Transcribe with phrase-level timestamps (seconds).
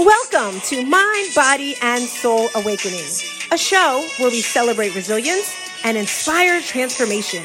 [0.00, 3.04] Welcome to Mind, Body, and Soul Awakening,
[3.52, 7.44] a show where we celebrate resilience and inspire transformation.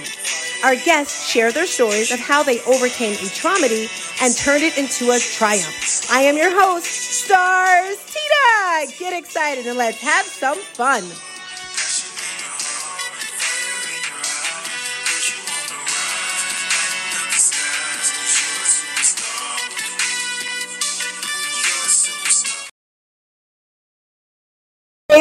[0.64, 3.90] Our guests share their stories of how they overcame a traumedy
[4.24, 6.10] and turned it into a triumph.
[6.10, 8.90] I am your host, Stars Tina.
[9.00, 11.04] Get excited and let's have some fun.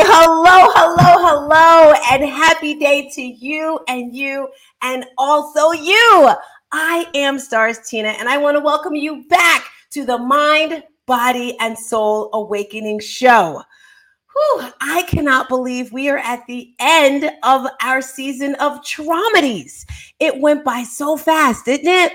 [0.03, 4.49] Hello, hello, hello, and happy day to you and you
[4.83, 6.31] and also you.
[6.73, 11.57] I am Stars Tina, and I want to welcome you back to the Mind, Body,
[11.61, 13.63] and Soul Awakening Show.
[14.33, 19.85] Whew, I cannot believe we are at the end of our season of Traumedies.
[20.19, 22.13] It went by so fast, didn't it?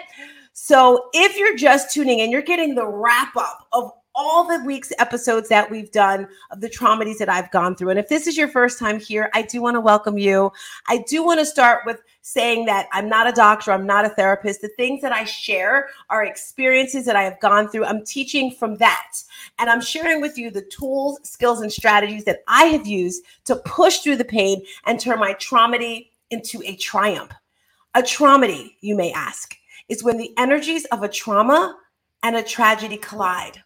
[0.52, 4.92] So, if you're just tuning in, you're getting the wrap up of all the week's
[5.00, 7.92] episodes that we've done of the traumedies that I've gone through.
[7.92, 10.52] And if this is your first time here, I do want to welcome you.
[10.90, 14.10] I do want to start with saying that I'm not a doctor, I'm not a
[14.10, 14.60] therapist.
[14.60, 17.86] The things that I share are experiences that I have gone through.
[17.86, 19.24] I'm teaching from that.
[19.58, 23.56] And I'm sharing with you the tools, skills, and strategies that I have used to
[23.56, 27.32] push through the pain and turn my traumedy into a triumph.
[27.96, 29.56] A traumedy, you may ask,
[29.88, 31.78] is when the energies of a trauma
[32.22, 33.64] and a tragedy collide.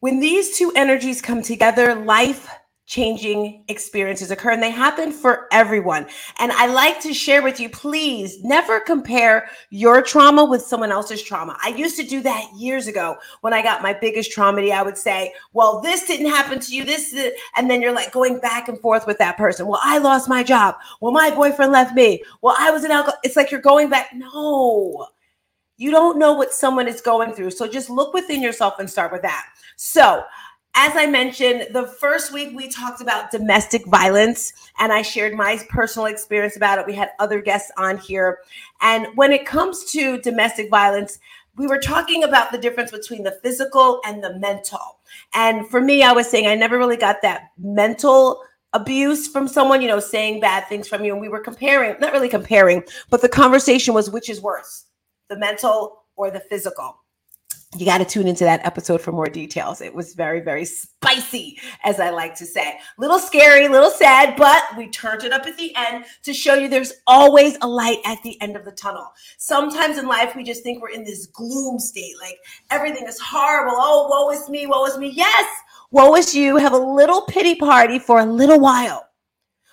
[0.00, 2.48] When these two energies come together, life
[2.86, 6.06] changing experiences occur and they happen for everyone.
[6.38, 11.20] And I like to share with you, please never compare your trauma with someone else's
[11.20, 11.58] trauma.
[11.62, 14.70] I used to do that years ago when I got my biggest trauma.
[14.70, 16.84] I would say, well, this didn't happen to you.
[16.84, 19.66] This, is and then you're like going back and forth with that person.
[19.66, 20.76] Well, I lost my job.
[21.00, 22.22] Well, my boyfriend left me.
[22.40, 23.18] Well, I was an alcohol.
[23.24, 24.10] It's like you're going back.
[24.14, 25.08] No,
[25.78, 27.52] you don't know what someone is going through.
[27.52, 29.46] So just look within yourself and start with that.
[29.76, 30.24] So,
[30.74, 35.58] as I mentioned, the first week we talked about domestic violence and I shared my
[35.70, 36.86] personal experience about it.
[36.86, 38.40] We had other guests on here.
[38.80, 41.18] And when it comes to domestic violence,
[41.56, 45.00] we were talking about the difference between the physical and the mental.
[45.34, 48.42] And for me, I was saying I never really got that mental
[48.72, 51.12] abuse from someone, you know, saying bad things from you.
[51.12, 54.84] And we were comparing, not really comparing, but the conversation was which is worse,
[55.28, 56.96] the mental or the physical
[57.76, 59.82] you got to tune into that episode for more details.
[59.82, 62.78] It was very, very spicy, as I like to say.
[62.96, 66.68] Little scary, little sad, but we turned it up at the end to show you
[66.68, 69.06] there's always a light at the end of the tunnel.
[69.36, 72.38] Sometimes in life, we just think we're in this gloom state, like
[72.70, 73.76] everything is horrible.
[73.76, 75.10] Oh, woe is me, woe is me.
[75.10, 75.46] Yes,
[75.90, 76.56] woe is you.
[76.56, 79.07] Have a little pity party for a little while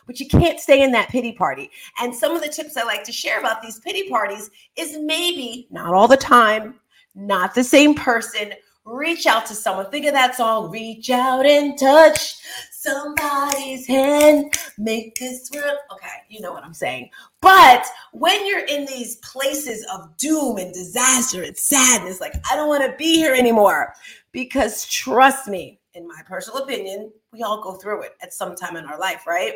[0.06, 1.70] but you can't stay in that pity party.
[2.00, 5.68] And some of the tips I like to share about these pity parties is maybe
[5.72, 6.76] not all the time,
[7.16, 8.54] not the same person.
[8.86, 9.90] Reach out to someone.
[9.90, 12.36] Think of that song, Reach Out and Touch
[12.72, 14.54] Somebody's Hand.
[14.78, 15.78] Make this world.
[15.92, 17.10] Okay, you know what I'm saying.
[17.42, 22.68] But when you're in these places of doom and disaster and sadness, like, I don't
[22.68, 23.96] want to be here anymore.
[24.32, 28.76] Because trust me, in my personal opinion, we all go through it at some time
[28.76, 29.56] in our life, right?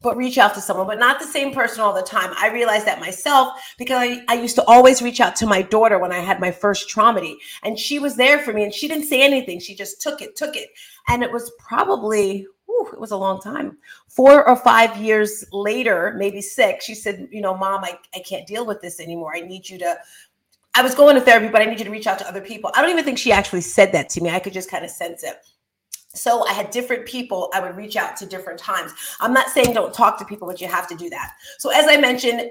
[0.00, 2.32] But reach out to someone, but not the same person all the time.
[2.36, 5.98] I realized that myself because I, I used to always reach out to my daughter
[5.98, 9.06] when I had my first traumedy, and she was there for me and she didn't
[9.06, 9.58] say anything.
[9.58, 10.70] She just took it, took it.
[11.08, 13.78] And it was probably, it was a long time.
[14.08, 18.46] Four or five years later, maybe six, she said, You know, mom, I, I can't
[18.46, 19.34] deal with this anymore.
[19.34, 19.96] I need you to
[20.74, 22.70] I was going to therapy, but I need you to reach out to other people.
[22.72, 24.30] I don't even think she actually said that to me.
[24.30, 25.34] I could just kind of sense it.
[26.18, 28.92] So I had different people I would reach out to different times.
[29.20, 31.34] I'm not saying don't talk to people, but you have to do that.
[31.58, 32.50] So as I mentioned,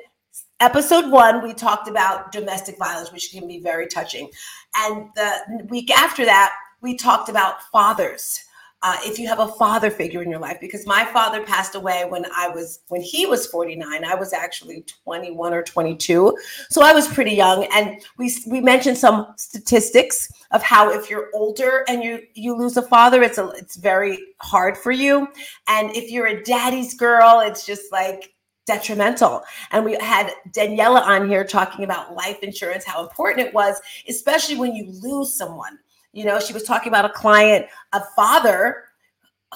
[0.60, 4.30] episode one, we talked about domestic violence, which can be very touching.
[4.76, 8.44] And the week after that, we talked about fathers
[8.84, 12.06] uh, if you have a father figure in your life because my father passed away
[12.08, 16.38] when i was when he was 49 i was actually 21 or 22
[16.70, 21.30] so i was pretty young and we we mentioned some statistics of how if you're
[21.34, 25.28] older and you you lose a father it's a it's very hard for you
[25.68, 28.34] and if you're a daddy's girl it's just like
[28.68, 29.42] detrimental.
[29.72, 34.58] And we had Daniela on here talking about life insurance, how important it was, especially
[34.58, 35.80] when you lose someone.
[36.18, 38.86] You know, she was talking about a client, a father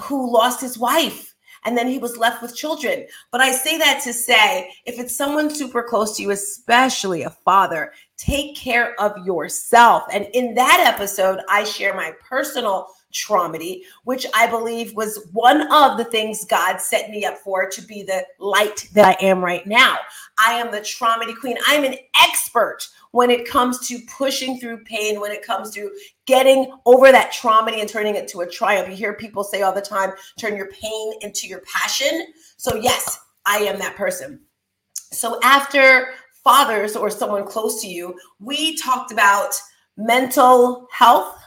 [0.03, 1.33] who lost his wife
[1.65, 3.07] and then he was left with children.
[3.31, 7.31] But I say that to say if it's someone super close to you, especially a
[7.31, 10.03] father, take care of yourself.
[10.13, 15.97] And in that episode, I share my personal traumedy, which I believe was one of
[15.97, 19.65] the things God set me up for to be the light that I am right
[19.65, 19.97] now.
[20.37, 21.57] I am the traumedy queen.
[21.65, 25.91] I'm an expert when it comes to pushing through pain, when it comes to
[26.25, 28.89] getting over that trauma and turning it to a triumph.
[28.89, 32.27] You hear people say all the time, turn your pain into your passion.
[32.57, 34.39] So, yes, I am that person.
[34.93, 36.13] So, after
[36.43, 39.53] fathers or someone close to you, we talked about
[39.97, 41.37] mental health,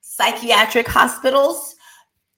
[0.00, 1.76] psychiatric hospitals,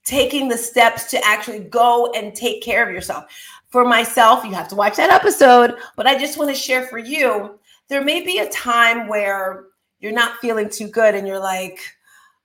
[0.05, 3.25] taking the steps to actually go and take care of yourself.
[3.69, 6.97] For myself, you have to watch that episode, but I just want to share for
[6.97, 7.59] you
[7.89, 9.65] there may be a time where
[9.99, 11.79] you're not feeling too good and you're like,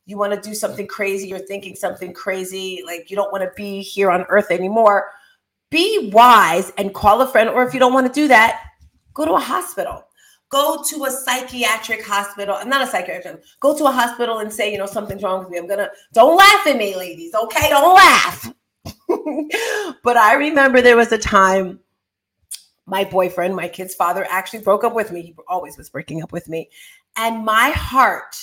[0.06, 3.50] you want to do something crazy, you're thinking something crazy, like you don't want to
[3.56, 5.11] be here on earth anymore.
[5.71, 8.62] Be wise and call a friend, or if you don't want to do that,
[9.15, 10.06] go to a hospital.
[10.49, 14.71] Go to a psychiatric hospital, I'm not a psychiatric, go to a hospital and say,
[14.71, 15.56] you know, something's wrong with me.
[15.56, 17.71] I'm gonna, don't laugh at me, ladies, okay?
[17.71, 18.53] Don't laugh.
[20.05, 21.81] but I remember there was a time
[22.93, 25.23] my boyfriend, my kid's father, actually broke up with me.
[25.23, 26.69] He always was breaking up with me.
[27.17, 28.37] And my heart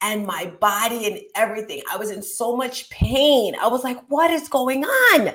[0.00, 3.54] and my body and everything, I was in so much pain.
[3.54, 5.28] I was like, what is going on?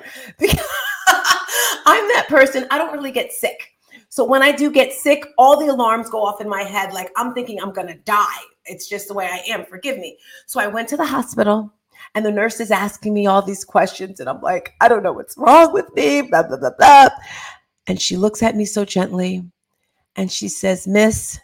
[1.86, 3.72] I'm that person, I don't really get sick.
[4.10, 6.92] So when I do get sick, all the alarms go off in my head.
[6.92, 8.42] Like I'm thinking I'm going to die.
[8.66, 9.64] It's just the way I am.
[9.64, 10.18] Forgive me.
[10.44, 11.72] So I went to the hospital
[12.14, 14.20] and the nurse is asking me all these questions.
[14.20, 17.08] And I'm like, I don't know what's wrong with me, blah, blah, blah, blah.
[17.88, 19.42] And she looks at me so gently
[20.14, 21.40] and she says, Miss,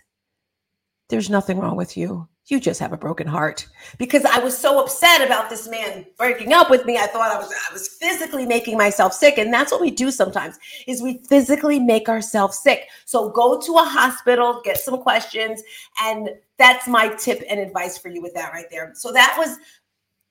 [1.08, 2.28] there's nothing wrong with you.
[2.46, 3.66] You just have a broken heart.
[3.96, 6.98] Because I was so upset about this man breaking up with me.
[6.98, 9.38] I thought I was I was physically making myself sick.
[9.38, 12.90] And that's what we do sometimes is we physically make ourselves sick.
[13.06, 15.62] So go to a hospital, get some questions.
[16.02, 18.92] And that's my tip and advice for you with that right there.
[18.94, 19.56] So that was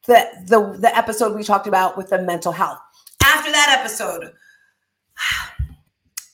[0.06, 2.78] the the, the episode we talked about with the mental health.
[3.24, 4.34] After that episode,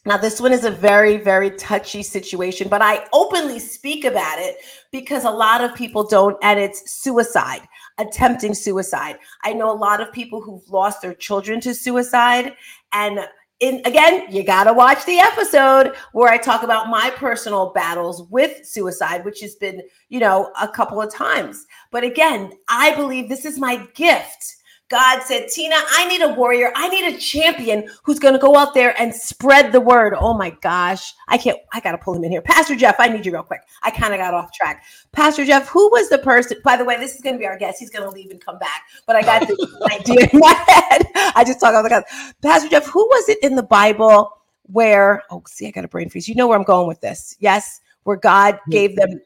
[0.06, 4.58] now, this one is a very, very touchy situation, but I openly speak about it
[4.92, 7.62] because a lot of people don't, and it's suicide,
[7.98, 9.18] attempting suicide.
[9.44, 12.54] I know a lot of people who've lost their children to suicide.
[12.94, 13.28] And
[13.60, 18.24] in, again, you got to watch the episode where I talk about my personal battles
[18.30, 21.66] with suicide, which has been, you know, a couple of times.
[21.92, 24.56] But again, I believe this is my gift
[24.90, 26.72] God said, Tina, I need a warrior.
[26.76, 30.16] I need a champion who's going to go out there and spread the word.
[30.18, 31.14] Oh my gosh.
[31.28, 32.42] I can't, I got to pull him in here.
[32.42, 33.62] Pastor Jeff, I need you real quick.
[33.84, 34.84] I kind of got off track.
[35.12, 36.58] Pastor Jeff, who was the person?
[36.64, 37.80] By the way, this is going to be our guest.
[37.80, 39.60] He's going to leave and come back, but I got this
[39.92, 41.06] idea in my head.
[41.36, 42.04] I just talked about the God.
[42.42, 44.32] Pastor Jeff, who was it in the Bible
[44.64, 46.28] where, oh, see, I got a brain freeze.
[46.28, 47.36] You know where I'm going with this.
[47.40, 47.82] Yes.
[48.04, 49.22] Where God gave them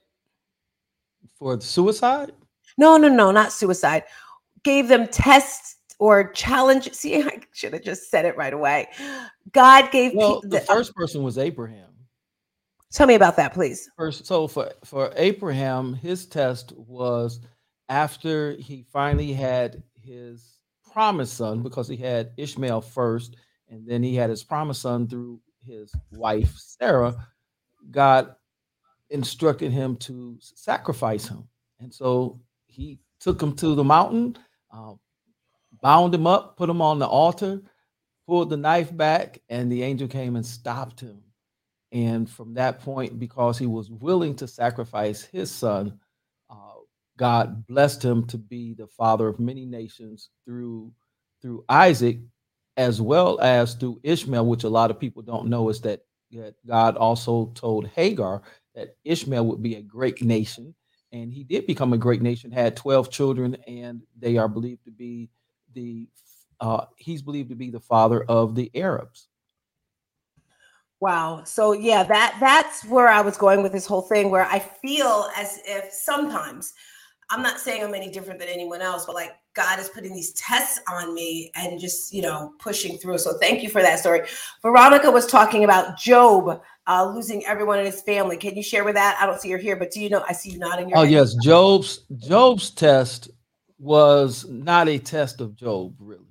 [1.35, 2.33] for suicide?
[2.77, 4.03] No, no, no, not suicide
[4.63, 6.91] gave them tests or challenge.
[6.93, 8.87] See, I should have just said it right away.
[9.51, 11.89] God gave well, the, the first um person was Abraham.
[12.91, 13.89] Tell me about that, please.
[13.97, 17.39] First, so for for Abraham, his test was
[17.89, 20.59] after he finally had his
[20.91, 23.35] promised son, because he had Ishmael first,
[23.67, 27.15] and then he had his promised son through his wife Sarah.
[27.89, 28.35] God
[29.09, 31.47] instructed him to sacrifice him,
[31.79, 34.37] and so he took him to the mountain
[34.73, 34.93] uh,
[35.81, 37.61] bound him up, put him on the altar,
[38.27, 41.21] pulled the knife back, and the angel came and stopped him.
[41.91, 45.99] And from that point, because he was willing to sacrifice his son,
[46.49, 46.55] uh,
[47.17, 50.91] God blessed him to be the father of many nations through
[51.41, 52.19] through Isaac,
[52.77, 55.99] as well as through Ishmael, which a lot of people don't know is that,
[56.31, 58.41] that God also told Hagar
[58.75, 60.73] that Ishmael would be a great nation
[61.13, 64.91] and he did become a great nation had 12 children and they are believed to
[64.91, 65.29] be
[65.73, 66.09] the
[66.59, 69.27] uh, he's believed to be the father of the arabs.
[70.99, 71.43] Wow.
[71.43, 75.29] So yeah that that's where i was going with this whole thing where i feel
[75.37, 76.73] as if sometimes
[77.29, 80.33] i'm not saying i'm any different than anyone else but like god is putting these
[80.33, 83.17] tests on me and just you know pushing through.
[83.17, 84.21] So thank you for that story.
[84.61, 88.37] Veronica was talking about job uh, losing everyone in his family.
[88.37, 89.17] Can you share with that?
[89.19, 90.23] I don't see her here, but do you know?
[90.27, 90.89] I see you nodding.
[90.89, 91.11] Your oh head.
[91.11, 93.31] yes, Job's Job's test
[93.79, 96.25] was not a test of Job, really.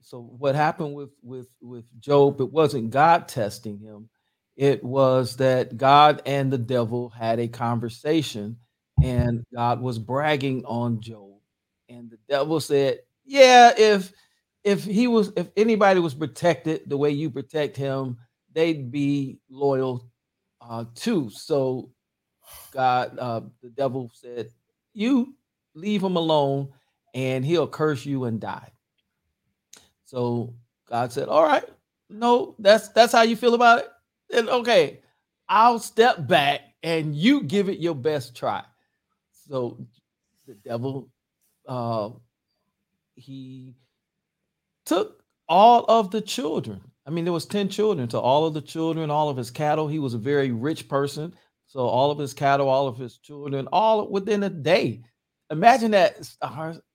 [0.00, 2.40] So what happened with with with Job?
[2.40, 4.08] It wasn't God testing him.
[4.56, 8.58] It was that God and the devil had a conversation,
[9.02, 11.38] and God was bragging on Job,
[11.88, 14.12] and the devil said, "Yeah, if."
[14.62, 18.16] If he was, if anybody was protected the way you protect him,
[18.54, 20.08] they'd be loyal
[20.60, 21.30] uh, too.
[21.30, 21.90] So
[22.72, 24.50] God, uh, the devil said,
[24.92, 25.34] "You
[25.74, 26.72] leave him alone,
[27.14, 28.72] and he'll curse you and die.
[30.04, 30.54] So
[30.88, 31.64] God said, All right,
[32.10, 33.88] no, that's that's how you feel about it.
[34.34, 35.00] And okay,
[35.48, 38.62] I'll step back and you give it your best try.
[39.48, 39.86] So
[40.46, 41.08] the devil
[41.66, 42.10] uh
[43.14, 43.74] he
[44.84, 46.80] took all of the children.
[47.06, 49.88] I mean, there was 10 children to all of the children, all of his cattle.
[49.88, 51.34] He was a very rich person.
[51.66, 55.02] So all of his cattle, all of his children, all within a day.
[55.50, 56.16] Imagine that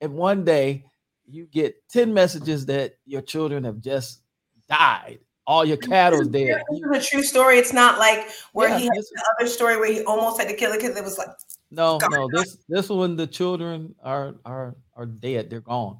[0.01, 0.85] in one day
[1.27, 4.21] you get 10 messages that your children have just
[4.67, 5.19] died.
[5.45, 6.61] All your cattle's dead.
[6.69, 7.57] This is a true story.
[7.57, 10.55] It's not like where yeah, he had the other story where he almost had to
[10.55, 11.29] kill a kid it was like
[11.71, 12.27] no, no.
[12.31, 15.49] This this one the children are are are dead.
[15.49, 15.97] They're gone.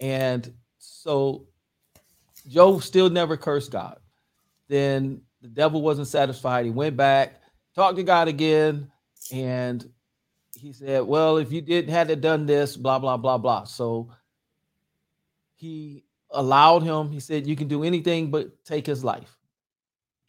[0.00, 1.46] And so
[2.48, 3.98] Job still never cursed God.
[4.68, 6.64] Then the devil wasn't satisfied.
[6.64, 7.40] He went back,
[7.74, 8.90] talked to God again,
[9.32, 9.88] and
[10.54, 13.64] he said, Well, if you didn't had done this, blah, blah, blah, blah.
[13.64, 14.10] So
[15.54, 19.36] he allowed him, he said, You can do anything but take his life.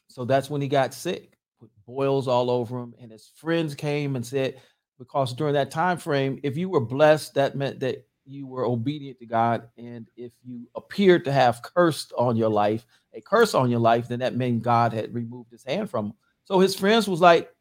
[0.07, 2.93] So that's when he got sick, with boils all over him.
[2.99, 4.59] And his friends came and said,
[4.99, 9.19] because during that time frame, if you were blessed, that meant that you were obedient
[9.19, 9.69] to God.
[9.77, 14.07] And if you appeared to have cursed on your life, a curse on your life,
[14.07, 16.13] then that meant God had removed his hand from him.
[16.45, 17.51] So his friends was like,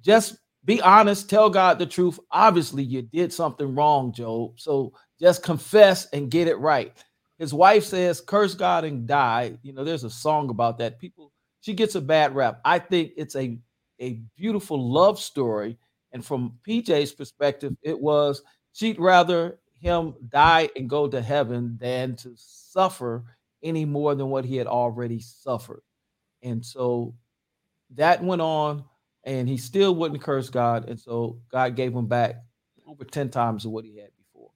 [0.00, 2.18] just be honest, tell God the truth.
[2.30, 4.58] Obviously, you did something wrong, Job.
[4.58, 6.92] So just confess and get it right.
[7.38, 9.58] His wife says, curse God and die.
[9.62, 10.98] You know, there's a song about that.
[10.98, 12.60] People, she gets a bad rap.
[12.64, 13.58] I think it's a,
[14.00, 15.76] a beautiful love story.
[16.12, 22.16] And from PJ's perspective, it was she'd rather him die and go to heaven than
[22.16, 23.24] to suffer
[23.62, 25.82] any more than what he had already suffered.
[26.42, 27.14] And so
[27.94, 28.84] that went on,
[29.24, 30.88] and he still wouldn't curse God.
[30.88, 32.36] And so God gave him back
[32.86, 34.50] over 10 times of what he had before.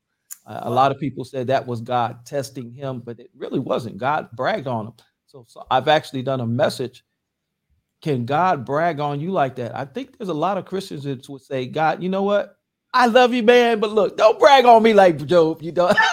[0.47, 3.99] Uh, a lot of people said that was God testing him, but it really wasn't.
[3.99, 4.93] God bragged on him.
[5.27, 7.05] So, so I've actually done a message.
[8.01, 9.77] Can God brag on you like that?
[9.77, 12.58] I think there's a lot of Christians that would say, God, you know what?
[12.95, 15.63] I love you, man, but look, don't brag on me like Job.
[15.63, 15.97] You don't.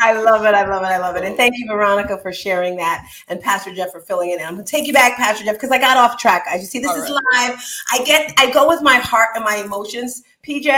[0.00, 0.54] I love it.
[0.54, 0.86] I love it.
[0.86, 1.24] I love it.
[1.24, 4.40] And thank you, Veronica, for sharing that, and Pastor Jeff for filling in.
[4.40, 6.44] I'm gonna take you back, Pastor Jeff, because I got off track.
[6.48, 7.48] I just see this All is right.
[7.50, 7.64] live.
[7.92, 10.68] I get, I go with my heart and my emotions, PJ,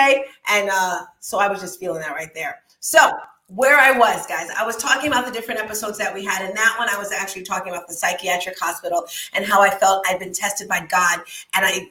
[0.48, 2.60] and uh, so I was just feeling that right there.
[2.80, 3.10] So
[3.48, 4.50] where I was, guys.
[4.58, 6.46] I was talking about the different episodes that we had.
[6.46, 10.04] And that one, I was actually talking about the psychiatric hospital and how I felt
[10.06, 11.20] I'd been tested by God.
[11.54, 11.90] And I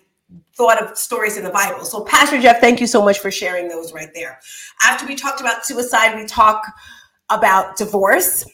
[0.56, 1.86] thought of stories in the Bible.
[1.86, 4.40] So, Pastor Jeff, thank you so much for sharing those right there.
[4.82, 6.66] After we talked about suicide, we talk
[7.30, 8.46] about divorce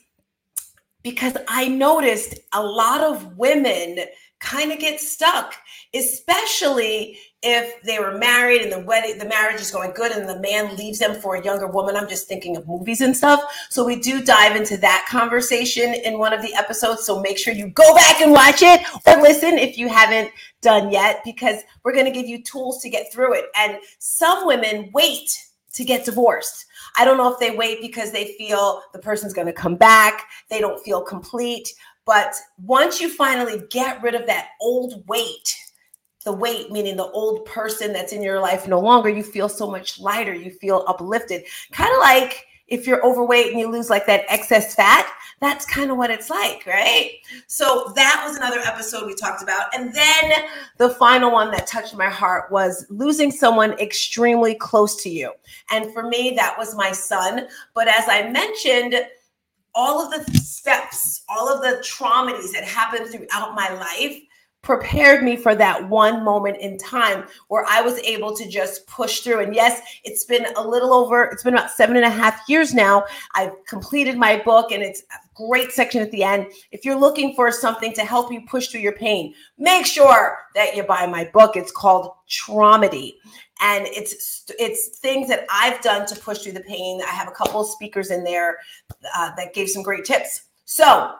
[1.03, 3.99] because I noticed a lot of women
[4.39, 5.55] kind of get stuck,
[5.93, 10.39] especially if they were married and the wedding, the marriage is going good and the
[10.39, 11.97] man leaves them for a younger woman.
[11.97, 13.41] I'm just thinking of movies and stuff.
[13.69, 17.05] So we do dive into that conversation in one of the episodes.
[17.05, 20.31] So make sure you go back and watch it or listen if you haven't
[20.61, 23.45] done yet, because we're going to give you tools to get through it.
[23.57, 25.29] And some women wait
[25.73, 26.65] to get divorced.
[26.97, 30.29] I don't know if they wait because they feel the person's going to come back,
[30.49, 31.67] they don't feel complete.
[32.05, 35.55] But once you finally get rid of that old weight,
[36.23, 39.69] the weight, meaning the old person that's in your life no longer, you feel so
[39.69, 40.33] much lighter.
[40.33, 41.43] You feel uplifted.
[41.71, 45.91] Kind of like if you're overweight and you lose like that excess fat, that's kind
[45.91, 47.11] of what it's like, right?
[47.47, 49.67] So that was another episode we talked about.
[49.75, 50.45] And then
[50.77, 55.33] the final one that touched my heart was losing someone extremely close to you.
[55.71, 57.47] And for me, that was my son.
[57.75, 58.95] But as I mentioned,
[59.75, 64.21] all of the steps, all of the traumas that happened throughout my life
[64.63, 69.19] prepared me for that one moment in time where I was able to just push
[69.19, 69.41] through.
[69.41, 72.73] And yes, it's been a little over, it's been about seven and a half years
[72.73, 73.03] now.
[73.35, 76.47] I've completed my book and it's a great section at the end.
[76.71, 80.75] If you're looking for something to help you push through your pain, make sure that
[80.75, 81.57] you buy my book.
[81.57, 83.15] It's called Traumedy.
[83.61, 87.01] And it's it's things that I've done to push through the pain.
[87.01, 88.57] I have a couple of speakers in there
[89.15, 90.43] uh, that gave some great tips.
[90.65, 91.13] So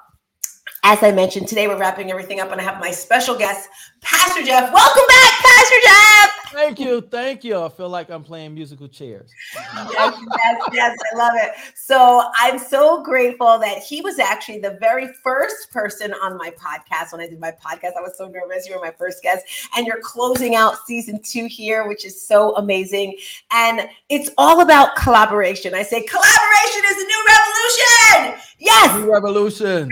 [0.84, 3.70] as I mentioned, today we're wrapping everything up, and I have my special guest,
[4.02, 4.74] Pastor Jeff.
[4.74, 6.30] Welcome back, Pastor Jeff.
[6.52, 7.60] Thank you, thank you.
[7.60, 9.32] I feel like I'm playing musical chairs.
[9.56, 11.54] yes, yes, yes, I love it.
[11.74, 17.14] So I'm so grateful that he was actually the very first person on my podcast.
[17.14, 18.68] When I did my podcast, I was so nervous.
[18.68, 19.46] You were my first guest,
[19.78, 23.18] and you're closing out season two here, which is so amazing.
[23.52, 25.74] And it's all about collaboration.
[25.74, 28.42] I say collaboration is a new revolution.
[28.60, 29.90] Yes, new revolution.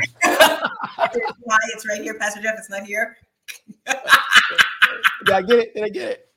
[1.74, 2.56] It's right here, Pastor Jeff.
[2.58, 3.18] It's not here.
[3.86, 5.74] Did I get it?
[5.76, 6.28] Did I get it?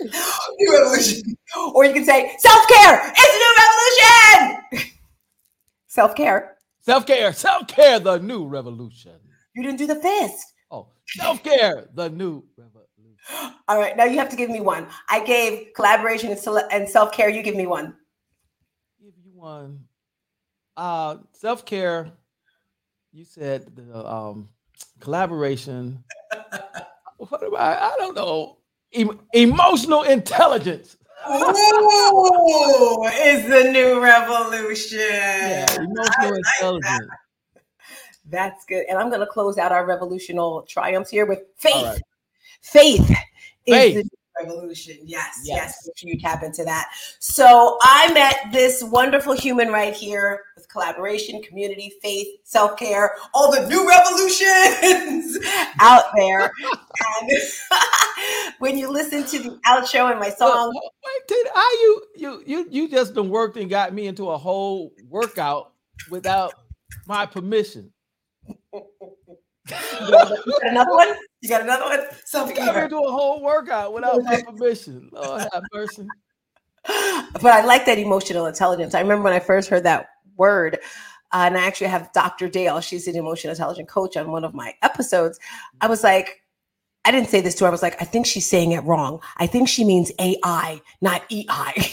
[0.00, 0.10] New
[0.58, 1.36] new revolution.
[1.74, 3.12] Or you can say self care.
[3.16, 4.94] It's a new revolution.
[5.86, 6.56] self care.
[6.80, 7.32] Self care.
[7.32, 8.00] Self care.
[8.00, 9.12] The new revolution.
[9.54, 10.52] You didn't do the fist.
[10.70, 11.88] Oh, self care.
[11.94, 13.54] the new revolution.
[13.68, 14.86] All right, now you have to give me one.
[15.08, 17.28] I gave collaboration and self care.
[17.28, 17.94] You give me one.
[19.00, 19.84] Give you one.
[20.76, 22.12] Uh, self care.
[23.14, 24.48] You said the um,
[24.98, 26.02] collaboration.
[27.18, 27.78] what am I?
[27.78, 28.56] I don't know.
[28.92, 30.96] Em- emotional intelligence.
[31.30, 34.98] Ooh, is the new revolution.
[34.98, 37.08] Yeah, emotional like intelligence.
[37.08, 37.62] That.
[38.30, 38.84] That's good.
[38.88, 41.84] And I'm going to close out our revolutional triumphs here with faith.
[41.84, 42.02] Right.
[42.62, 43.14] Faith,
[43.64, 43.96] faith.
[43.96, 44.96] is the revolution.
[45.04, 45.86] Yes, yes, yes.
[45.86, 46.90] Make sure you tap into that.
[47.20, 50.40] So I met this wonderful human right here
[50.74, 55.38] collaboration, community, faith, self care, all the new revolutions
[55.80, 56.50] out there.
[57.20, 57.30] and
[58.58, 62.42] when you listen to the outro and my song, well, wait, did I you you
[62.44, 65.72] you you just been worked and got me into a whole workout
[66.10, 66.54] without
[67.06, 67.92] my permission.
[68.46, 68.54] you
[69.70, 71.14] got another one?
[71.40, 72.00] You got another one?
[72.24, 72.88] Self care.
[72.88, 75.08] Do a whole workout without my permission.
[75.12, 76.08] Lord have mercy.
[76.86, 78.94] But I like that emotional intelligence.
[78.94, 80.78] I remember when I first heard that word,
[81.32, 82.48] uh, and I actually have Dr.
[82.48, 82.80] Dale.
[82.80, 85.38] She's an emotional intelligence coach on one of my episodes.
[85.80, 86.40] I was like,
[87.04, 87.68] I didn't say this to her.
[87.68, 89.20] I was like, I think she's saying it wrong.
[89.36, 91.44] I think she means AI, not EI.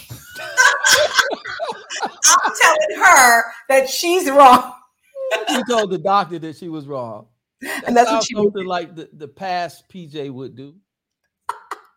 [2.04, 4.74] I'm telling her that she's wrong.
[5.50, 7.28] you told the doctor that she was wrong.
[7.62, 10.76] That and that's what she something like the, the past PJ would do.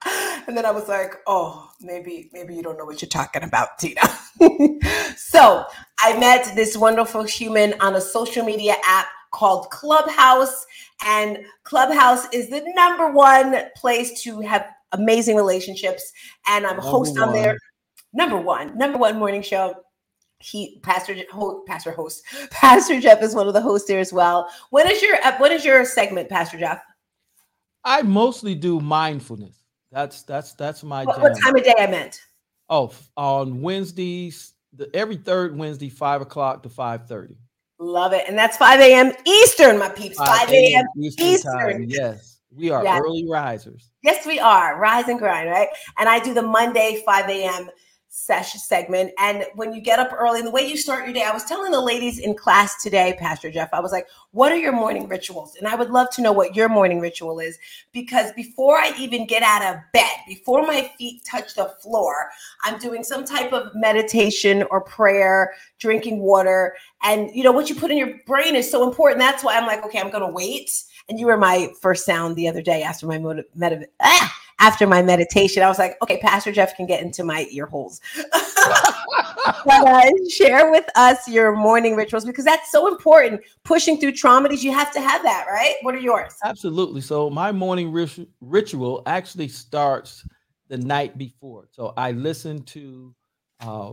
[0.46, 3.78] and then I was like, oh, maybe, maybe you don't know what you're talking about,
[3.78, 4.02] Tina.
[5.16, 5.64] so
[6.04, 10.66] I met this wonderful human on a social media app called Clubhouse.
[11.06, 16.12] And Clubhouse is the number one place to have amazing relationships.
[16.46, 17.56] And I'm a host on there.
[18.12, 19.76] Number one, number one morning show
[20.40, 21.16] he pastor
[21.66, 25.16] pastor host pastor jeff is one of the hosts there as well what is your
[25.38, 26.82] what is your segment pastor jeff
[27.84, 32.20] i mostly do mindfulness that's that's that's my what, what time of day i meant
[32.68, 37.36] oh on wednesdays the, every third wednesday 5 o'clock to 5 30
[37.78, 38.24] love it.
[38.28, 40.16] And that's 5 a.m eastern my peeps.
[40.16, 41.90] 5 a.m eastern, eastern.
[41.90, 42.40] yes.
[42.56, 43.02] We are yes.
[43.02, 43.90] early risers.
[44.04, 44.78] Yes we are.
[44.78, 45.68] Rise and grind right?
[45.98, 47.70] And i do the monday 5 a.m
[48.14, 49.12] session segment.
[49.18, 51.44] And when you get up early, and the way you start your day, I was
[51.44, 55.08] telling the ladies in class today, Pastor Jeff, I was like, what are your morning
[55.08, 55.56] rituals?
[55.56, 57.58] And I would love to know what your morning ritual is
[57.92, 62.30] because before I even get out of bed, before my feet touch the floor,
[62.62, 66.76] I'm doing some type of meditation or prayer, drinking water.
[67.02, 69.18] And you know, what you put in your brain is so important.
[69.18, 70.70] That's why I'm like, okay, I'm going to wait.
[71.08, 74.43] And you were my first sound the other day after my motive, med- ah!
[74.60, 78.00] After my meditation, I was like, okay, Pastor Jeff can get into my ear holes.
[79.64, 83.40] but uh, share with us your morning rituals because that's so important.
[83.64, 85.74] Pushing through traumas, you have to have that, right?
[85.82, 86.34] What are yours?
[86.44, 87.00] Absolutely.
[87.00, 90.24] So my morning rit- ritual actually starts
[90.68, 91.68] the night before.
[91.70, 93.14] So I listen to
[93.60, 93.92] uh,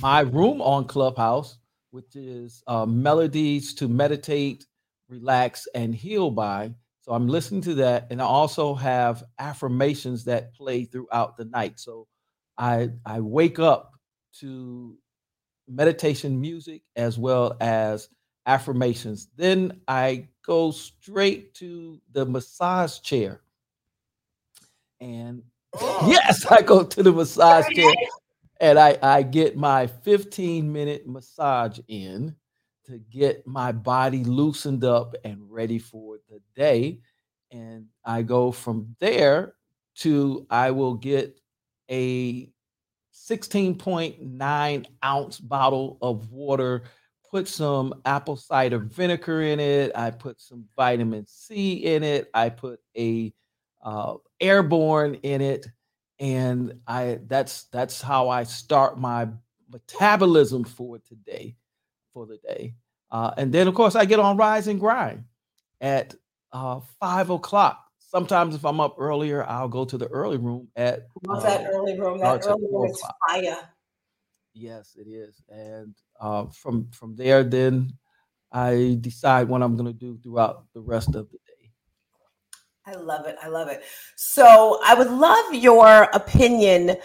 [0.00, 1.58] my room on Clubhouse,
[1.90, 4.66] which is uh, melodies to meditate,
[5.08, 6.72] relax, and heal by
[7.08, 11.80] so I'm listening to that, and I also have affirmations that play throughout the night.
[11.80, 12.06] So
[12.58, 13.92] I I wake up
[14.40, 14.94] to
[15.66, 18.10] meditation music as well as
[18.44, 19.28] affirmations.
[19.36, 23.40] Then I go straight to the massage chair.
[25.00, 25.42] And
[25.80, 26.06] oh.
[26.10, 27.94] yes, I go to the massage chair
[28.60, 32.36] and I, I get my 15 minute massage in
[32.88, 37.00] to get my body loosened up and ready for the day.
[37.50, 39.54] And I go from there
[39.96, 41.38] to I will get
[41.90, 42.50] a
[43.14, 46.84] 16.9 ounce bottle of water,
[47.30, 49.92] put some apple cider vinegar in it.
[49.94, 52.30] I put some vitamin C in it.
[52.32, 53.34] I put a
[53.82, 55.66] uh, airborne in it.
[56.20, 59.28] And I that's that's how I start my
[59.70, 61.54] metabolism for today
[62.12, 62.74] for the day.
[63.10, 65.24] Uh, and then, of course, I get on Rise and Grind
[65.80, 66.14] at
[66.52, 67.84] uh, five o'clock.
[67.98, 71.06] Sometimes, if I'm up earlier, I'll go to the early room at.
[71.28, 72.18] Uh, that early room?
[72.20, 73.58] That early room is fire.
[74.54, 75.40] Yes, it is.
[75.48, 77.92] And uh, from from there, then
[78.50, 81.70] I decide what I'm going to do throughout the rest of the day.
[82.86, 83.36] I love it.
[83.42, 83.82] I love it.
[84.16, 86.96] So I would love your opinion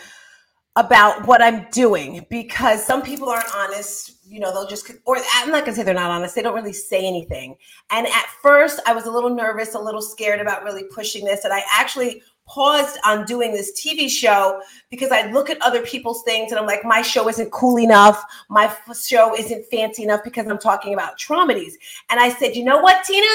[0.76, 4.18] about what I'm doing because some people aren't honest.
[4.28, 6.34] You know, they'll just, or I'm not gonna say they're not honest.
[6.34, 7.56] They don't really say anything.
[7.92, 11.44] And at first, I was a little nervous, a little scared about really pushing this.
[11.44, 16.24] And I actually paused on doing this TV show because I look at other people's
[16.24, 18.24] things and I'm like, my show isn't cool enough.
[18.50, 18.74] My
[19.06, 21.74] show isn't fancy enough because I'm talking about traumedies.
[22.10, 23.28] And I said, you know what, Tina?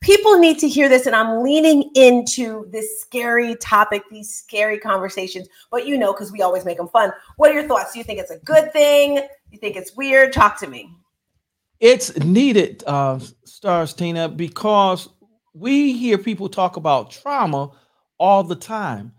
[0.00, 1.06] People need to hear this.
[1.06, 5.48] And I'm leaning into this scary topic, these scary conversations.
[5.70, 7.12] But you know, because we always make them fun.
[7.36, 7.92] What are your thoughts?
[7.92, 9.26] Do you think it's a good thing?
[9.50, 10.32] You think it's weird?
[10.32, 10.90] Talk to me.
[11.80, 15.08] It's needed, uh, Stars Tina, because
[15.52, 17.70] we hear people talk about trauma
[18.18, 19.12] all the time,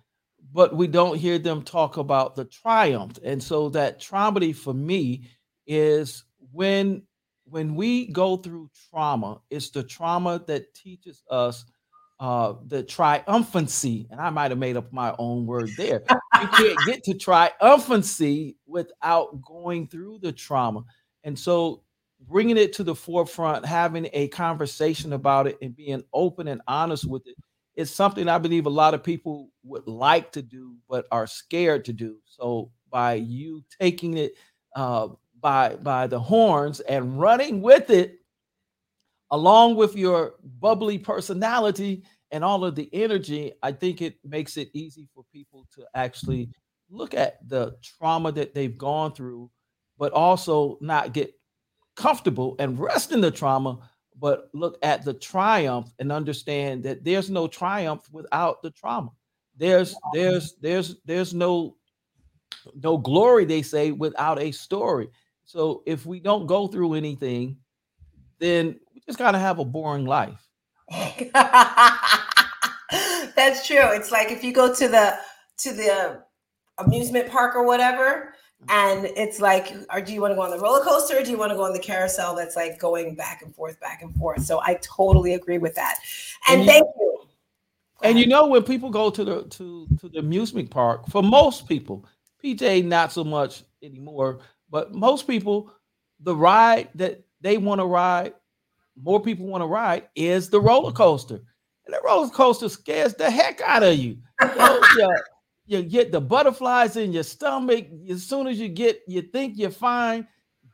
[0.53, 3.19] but we don't hear them talk about the triumph.
[3.23, 5.27] And so that trauma for me
[5.67, 7.03] is when
[7.47, 11.65] when we go through trauma, it's the trauma that teaches us
[12.19, 16.01] uh the triumphancy and i might have made up my own word there
[16.41, 20.81] you can't get to triumphancy without going through the trauma
[21.25, 21.83] and so
[22.29, 27.05] bringing it to the forefront having a conversation about it and being open and honest
[27.05, 27.35] with it
[27.75, 31.85] is something I believe a lot of people would like to do, but are scared
[31.85, 32.17] to do.
[32.25, 34.33] So by you taking it
[34.75, 35.09] uh,
[35.41, 38.19] by by the horns and running with it,
[39.31, 44.69] along with your bubbly personality and all of the energy, I think it makes it
[44.73, 46.49] easy for people to actually
[46.89, 49.49] look at the trauma that they've gone through,
[49.97, 51.33] but also not get
[51.95, 53.79] comfortable and rest in the trauma,
[54.19, 59.11] but look at the triumph and understand that there's no triumph without the trauma.
[59.57, 61.75] There's there's there's there's no
[62.81, 65.09] no glory they say without a story.
[65.45, 67.57] So if we don't go through anything,
[68.39, 70.47] then we just of have a boring life.
[73.35, 73.91] That's true.
[73.93, 75.17] It's like if you go to the
[75.59, 76.17] to the uh,
[76.83, 78.34] amusement park or whatever,
[78.69, 81.17] and it's like or do you want to go on the roller coaster?
[81.19, 83.79] Or do you want to go on the carousel that's like going back and forth
[83.79, 84.43] back and forth?
[84.43, 85.99] So i totally agree with that.
[86.47, 87.25] And, and thank you,
[88.03, 88.09] you.
[88.09, 91.67] and you know when people go to the to to the amusement park for most
[91.67, 92.05] people
[92.43, 94.39] pj not so much anymore
[94.69, 95.71] but most people
[96.21, 98.33] the ride that they want to ride
[99.01, 101.35] more people want to ride is the roller coaster.
[101.85, 105.15] And the roller coaster scares the heck out of you, you
[105.65, 107.87] you get the butterflies in your stomach.
[108.09, 110.27] As soon as you get, you think you're fine,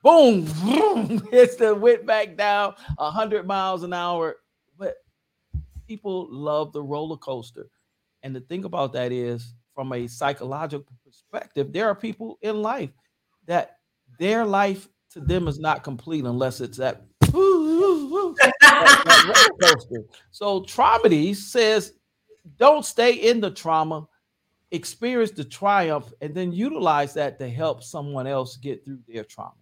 [0.03, 4.37] boom, boom, it's the went back down hundred miles an hour.
[4.77, 4.95] But
[5.87, 7.67] people love the roller coaster,
[8.23, 12.91] and the thing about that is, from a psychological perspective, there are people in life
[13.47, 13.77] that
[14.19, 17.03] their life to them is not complete unless it's that.
[17.21, 20.03] that, that roller coaster.
[20.31, 21.93] So Traumedy says,
[22.57, 24.07] don't stay in the trauma
[24.71, 29.53] experience the triumph and then utilize that to help someone else get through their trauma.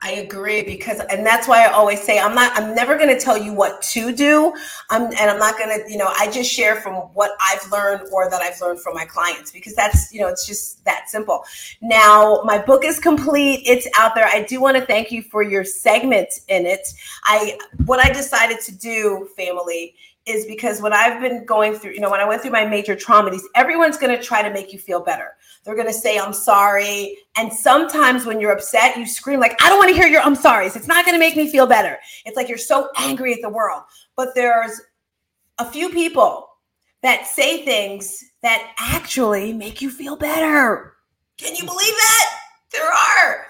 [0.00, 2.56] I agree because, and that's why I always say I'm not.
[2.56, 4.54] I'm never going to tell you what to do.
[4.90, 8.08] I'm, and I'm not going to, you know, I just share from what I've learned
[8.12, 11.42] or that I've learned from my clients because that's, you know, it's just that simple.
[11.82, 13.64] Now, my book is complete.
[13.66, 14.26] It's out there.
[14.26, 16.86] I do want to thank you for your segment in it.
[17.24, 19.96] I, what I decided to do, family,
[20.28, 22.94] is because when I've been going through, you know, when I went through my major
[22.94, 25.36] traumedies, everyone's going to try to make you feel better.
[25.64, 27.16] They're going to say, I'm sorry.
[27.36, 30.34] And sometimes when you're upset, you scream, like, I don't want to hear your I'm
[30.34, 30.66] sorry.
[30.66, 31.98] It's not going to make me feel better.
[32.26, 33.82] It's like you're so angry at the world.
[34.16, 34.80] But there's
[35.58, 36.48] a few people
[37.02, 40.94] that say things that actually make you feel better.
[41.38, 42.34] Can you believe that?
[42.72, 43.46] There are.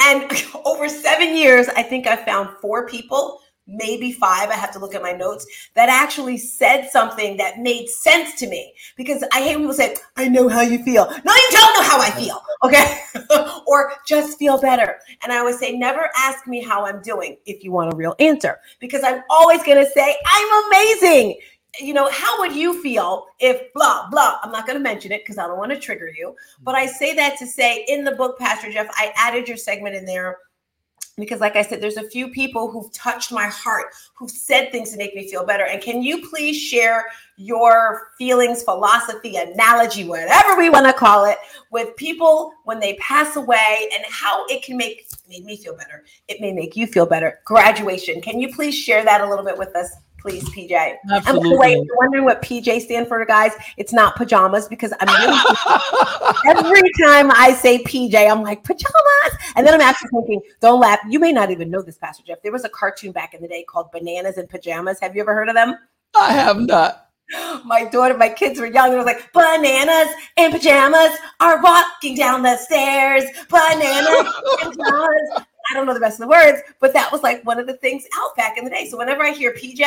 [0.00, 4.78] And over seven years, I think I found four people maybe five, I have to
[4.78, 8.74] look at my notes, that actually said something that made sense to me.
[8.96, 11.06] Because I hate when people say, I know how you feel.
[11.06, 12.42] No, you don't know how I feel.
[12.64, 13.00] Okay.
[13.66, 14.98] or just feel better.
[15.22, 18.14] And I always say, never ask me how I'm doing if you want a real
[18.18, 21.38] answer, because I'm always going to say, I'm amazing.
[21.80, 24.38] You know, how would you feel if blah, blah?
[24.42, 26.36] I'm not going to mention it because I don't want to trigger you.
[26.62, 29.94] But I say that to say in the book, Pastor Jeff, I added your segment
[29.94, 30.36] in there
[31.16, 33.86] because like i said there's a few people who've touched my heart
[34.22, 35.66] who've said things to make me feel better.
[35.66, 41.38] And can you please share your feelings philosophy analogy whatever we want to call it
[41.72, 46.04] with people when they pass away and how it can make made me feel better?
[46.28, 47.40] It may make you feel better.
[47.44, 48.20] Graduation.
[48.20, 49.90] Can you please share that a little bit with us
[50.22, 50.96] please, PJ.
[51.10, 51.16] Absolutely.
[51.16, 54.68] And by the way, if you're wondering what PJ stand for, guys, it's not pajamas
[54.68, 55.38] because I'm really
[56.46, 61.00] every time I say PJ, I'm like pajamas, and then I'm actually thinking, don't laugh.
[61.08, 62.40] You may not even know this, Pastor Jeff.
[62.42, 65.00] There was a cartoon back in the day called Bananas and Pajamas.
[65.00, 65.76] Have you ever heard of them?
[66.16, 67.08] I have not.
[67.64, 68.92] My daughter, my kids were young.
[68.92, 73.24] It was like bananas and pajamas are walking down the stairs.
[73.48, 74.06] Bananas
[74.62, 77.58] and pajamas I don't know the rest of the words, but that was like one
[77.58, 78.88] of the things out back in the day.
[78.90, 79.82] So whenever I hear PJ,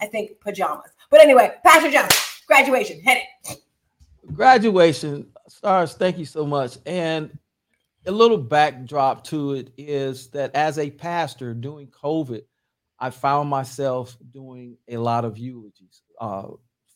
[0.00, 0.90] I think pajamas.
[1.10, 2.08] But anyway, Pastor John,
[2.46, 3.58] graduation, hit it.
[4.34, 7.36] graduation stars thank you so much and
[8.06, 12.42] a little backdrop to it is that as a pastor during covid
[12.98, 16.46] i found myself doing a lot of eulogies uh,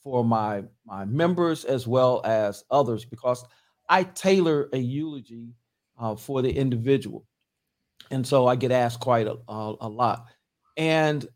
[0.02, 3.44] for my my members as well as others because
[3.88, 5.48] i tailor a eulogy
[5.98, 7.26] uh, for the individual
[8.10, 10.26] and so i get asked quite a, a, a lot.
[10.76, 11.26] And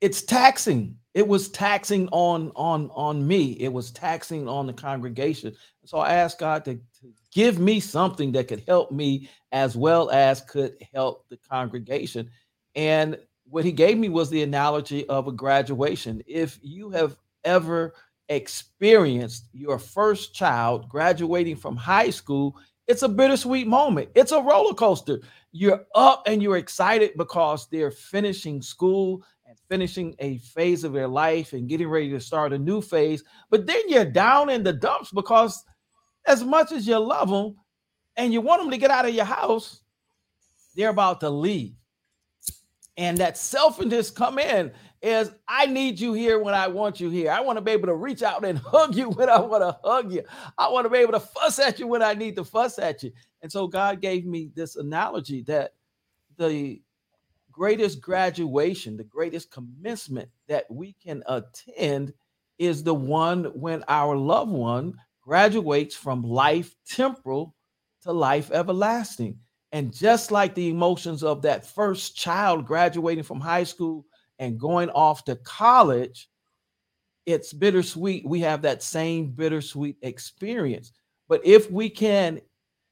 [0.00, 0.96] it's taxing.
[1.14, 3.52] It was taxing on on on me.
[3.52, 5.54] It was taxing on the congregation.
[5.84, 10.10] So i asked god to, to, give me something that could help me as well
[10.10, 12.30] as could help the congregation.
[12.74, 16.22] And what he gave me was the analogy of a graduation.
[16.26, 17.94] If you have ever
[18.28, 22.56] experienced your first child graduating from high school
[22.88, 24.08] it's a bittersweet moment.
[24.14, 25.20] It's a roller coaster
[25.58, 31.08] you're up and you're excited because they're finishing school and finishing a phase of their
[31.08, 33.24] life and getting ready to start a new phase.
[33.50, 35.64] But then you're down in the dumps because,
[36.26, 37.56] as much as you love them
[38.16, 39.80] and you want them to get out of your house,
[40.76, 41.74] they're about to leave.
[42.96, 47.30] And that selfishness come in is I need you here when I want you here.
[47.30, 49.78] I want to be able to reach out and hug you when I want to
[49.84, 50.22] hug you.
[50.56, 53.02] I want to be able to fuss at you when I need to fuss at
[53.02, 53.12] you.
[53.42, 55.74] And so God gave me this analogy that
[56.36, 56.82] the
[57.52, 62.12] greatest graduation, the greatest commencement that we can attend
[62.58, 67.54] is the one when our loved one graduates from life temporal
[68.02, 69.38] to life everlasting.
[69.72, 74.06] And just like the emotions of that first child graduating from high school
[74.38, 76.28] and going off to college,
[77.26, 78.26] it's bittersweet.
[78.26, 80.92] We have that same bittersweet experience.
[81.28, 82.40] But if we can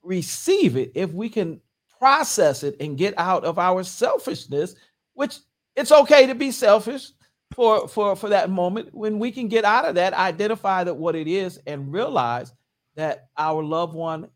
[0.03, 1.61] receive it, if we can
[1.99, 4.75] process it and get out of our selfishness,
[5.15, 5.39] which
[5.75, 7.11] it's okay to be selfish
[7.55, 11.15] for for for that moment when we can get out of that identify that what
[11.15, 12.53] it is and realize
[12.97, 14.29] that our loved one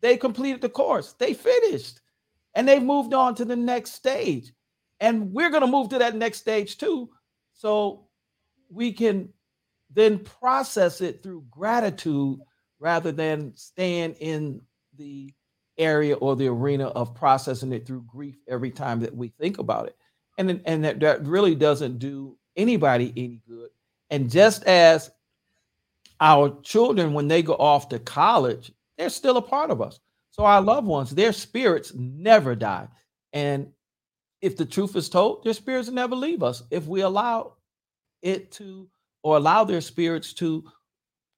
[0.00, 2.00] they completed the course they finished
[2.54, 4.52] and they've moved on to the next stage
[5.00, 7.08] and we're going to move to that next stage too
[7.52, 8.06] so
[8.70, 9.28] we can
[9.90, 12.38] then process it through gratitude
[12.78, 14.60] rather than staying in
[14.96, 15.32] the
[15.78, 19.86] area or the arena of processing it through grief every time that we think about
[19.86, 19.96] it.
[20.36, 23.70] And, and that, that really doesn't do anybody any good.
[24.10, 25.10] And just as
[26.20, 30.00] our children, when they go off to college, they're still a part of us.
[30.30, 32.88] So our loved ones, their spirits never die.
[33.32, 33.68] And
[34.40, 37.54] if the truth is told, their spirits never leave us if we allow
[38.22, 38.88] it to
[39.22, 40.64] or allow their spirits to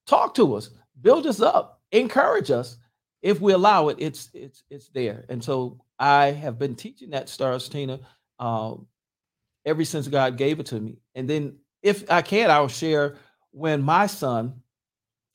[0.07, 2.77] talk to us, build us up, encourage us,
[3.23, 5.25] if we allow it, it's it's it's there.
[5.29, 8.01] And so I have been teaching that stars, Tina,
[8.39, 8.87] um,
[9.65, 10.99] ever since God gave it to me.
[11.15, 13.17] And then if I can, I'll share
[13.51, 14.63] when my son,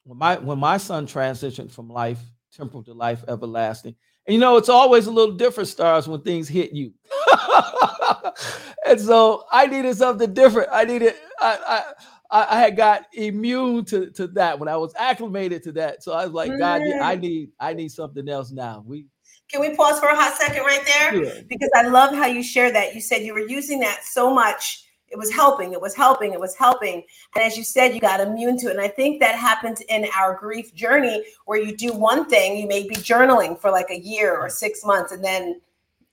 [0.04, 2.20] when my when my son transitioned from life
[2.56, 3.96] temporal to life everlasting.
[4.26, 6.94] And you know, it's always a little different, stars, when things hit you.
[8.86, 10.70] and so I needed something different.
[10.72, 11.94] I needed I, I
[12.32, 16.04] I, had got immune to, to that when I was acclimated to that.
[16.04, 17.22] So I was like, God, I mm.
[17.22, 18.84] need I need something else now.
[18.86, 19.06] We
[19.50, 21.14] can we pause for a hot second right there?
[21.14, 21.44] Sure.
[21.48, 22.96] Because I love how you share that.
[22.96, 24.82] You said you were using that so much.
[25.08, 27.04] It was helping, it was helping, it was helping.
[27.36, 28.72] And as you said, you got immune to it.
[28.72, 32.68] And I think that happens in our grief journey where you do one thing, you
[32.68, 35.62] may be journaling for like a year or six months, and then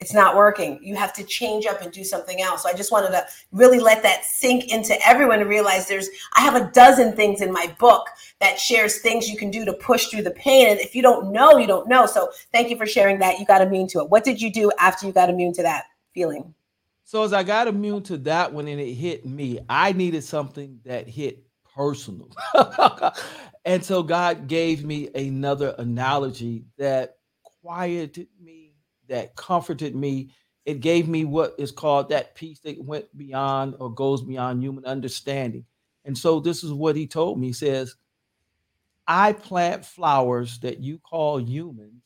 [0.02, 0.80] it's not working.
[0.82, 2.64] You have to change up and do something else.
[2.64, 6.40] So I just wanted to really let that sink into everyone to realize there's, I
[6.40, 8.08] have a dozen things in my book
[8.40, 10.68] that shares things you can do to push through the pain.
[10.68, 12.06] And if you don't know, you don't know.
[12.06, 13.38] So thank you for sharing that.
[13.38, 14.10] You got immune to it.
[14.10, 16.52] What did you do after you got immune to that feeling?
[17.04, 20.80] So as I got immune to that one and it hit me, I needed something
[20.84, 21.44] that hit
[21.76, 22.28] personal.
[23.64, 27.18] and so God gave me another analogy that
[27.62, 28.61] quieted me
[29.08, 30.30] that comforted me.
[30.64, 34.84] It gave me what is called that peace that went beyond or goes beyond human
[34.84, 35.64] understanding.
[36.04, 37.48] And so this is what he told me.
[37.48, 37.96] He says,
[39.06, 42.02] I plant flowers that you call humans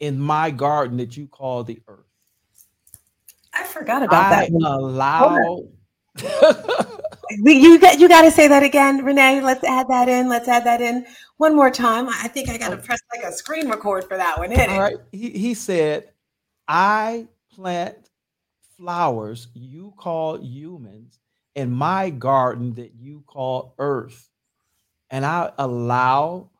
[0.00, 2.04] in my garden that you call the earth.
[3.52, 4.50] I forgot about I that.
[4.50, 5.64] Allow
[7.30, 9.40] you got you got to say that again, Renee.
[9.40, 10.28] Let's add that in.
[10.28, 11.06] Let's add that in
[11.38, 12.08] one more time.
[12.08, 14.52] I think I got to press like a screen record for that one.
[14.52, 14.96] All right.
[15.10, 16.10] He, he said,
[16.68, 18.10] "I plant
[18.76, 21.18] flowers you call humans
[21.54, 24.28] in my garden that you call earth,
[25.10, 26.50] and I allow."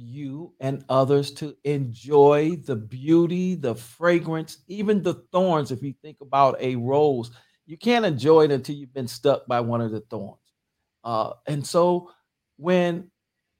[0.00, 5.72] you and others to enjoy the beauty, the fragrance, even the thorns.
[5.72, 7.32] If you think about a rose,
[7.66, 10.38] you can't enjoy it until you've been stuck by one of the thorns.
[11.02, 12.12] Uh, and so
[12.58, 13.10] when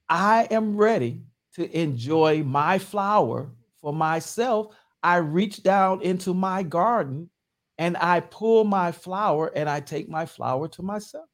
[0.09, 1.23] I am ready
[1.55, 7.31] to enjoy my flower for myself, I reach down into my garden
[7.79, 11.29] and I pull my flower and I take my flower to myself.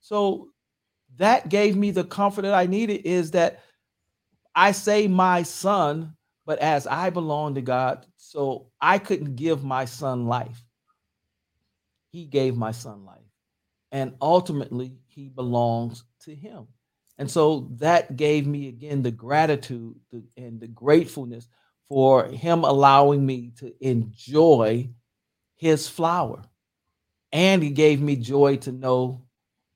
[0.00, 0.50] So
[1.16, 3.60] that gave me the comfort that I needed is that
[4.54, 9.84] I say my son, but as I belong to God, so I couldn't give my
[9.86, 10.62] son life.
[12.12, 13.18] He gave my son life.
[13.92, 16.66] And ultimately, he belongs to him.
[17.20, 19.94] And so that gave me again the gratitude
[20.38, 21.48] and the gratefulness
[21.86, 24.88] for him allowing me to enjoy
[25.56, 26.42] his flower.
[27.30, 29.26] And he gave me joy to know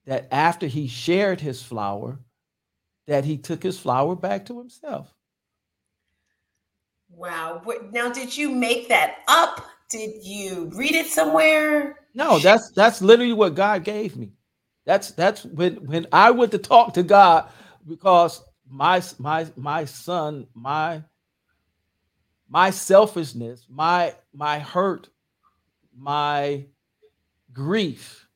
[0.06, 2.18] that after he shared his flower,
[3.08, 5.14] that he took his flower back to himself.
[7.10, 7.60] Wow.
[7.92, 9.66] Now did you make that up?
[9.90, 12.06] Did you read it somewhere?
[12.14, 14.32] No, that's that's literally what God gave me.
[14.84, 17.48] That's that's when when I went to talk to God
[17.86, 21.02] because my my my son, my
[22.48, 25.08] my selfishness, my my hurt,
[25.96, 26.66] my
[27.52, 28.28] grief,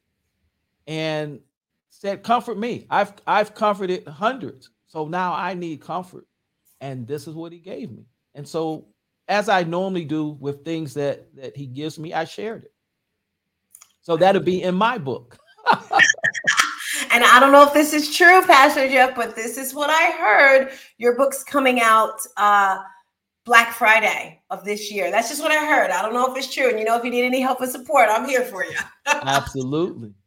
[0.86, 1.40] and
[1.90, 6.26] said, "Comfort me." I've I've comforted hundreds, so now I need comfort,
[6.80, 8.06] and this is what He gave me.
[8.34, 8.86] And so,
[9.28, 12.72] as I normally do with things that that He gives me, I shared it.
[14.00, 15.38] So that'll be in my book.
[17.10, 20.10] And I don't know if this is true, Pastor Jeff, but this is what I
[20.12, 20.72] heard.
[20.98, 22.78] Your book's coming out uh,
[23.44, 25.10] Black Friday of this year.
[25.10, 25.90] That's just what I heard.
[25.90, 26.68] I don't know if it's true.
[26.70, 28.76] And you know, if you need any help and support, I'm here for you.
[29.06, 30.14] Absolutely.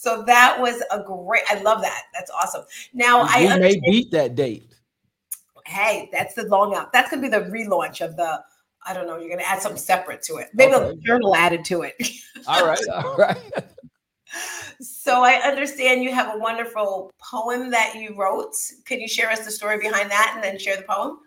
[0.00, 1.42] So that was a great.
[1.50, 2.04] I love that.
[2.14, 2.64] That's awesome.
[2.94, 4.74] Now we I may beat that date.
[5.66, 6.90] Hey, that's the long out.
[6.90, 8.42] That's gonna be the relaunch of the.
[8.86, 9.18] I don't know.
[9.18, 10.48] You're gonna add something separate to it.
[10.54, 10.88] Maybe okay.
[10.88, 11.96] a journal added to it.
[12.46, 12.78] all right.
[12.88, 13.36] All right.
[14.80, 18.54] So I understand you have a wonderful poem that you wrote.
[18.84, 21.18] Can you share us the story behind that and then share the poem?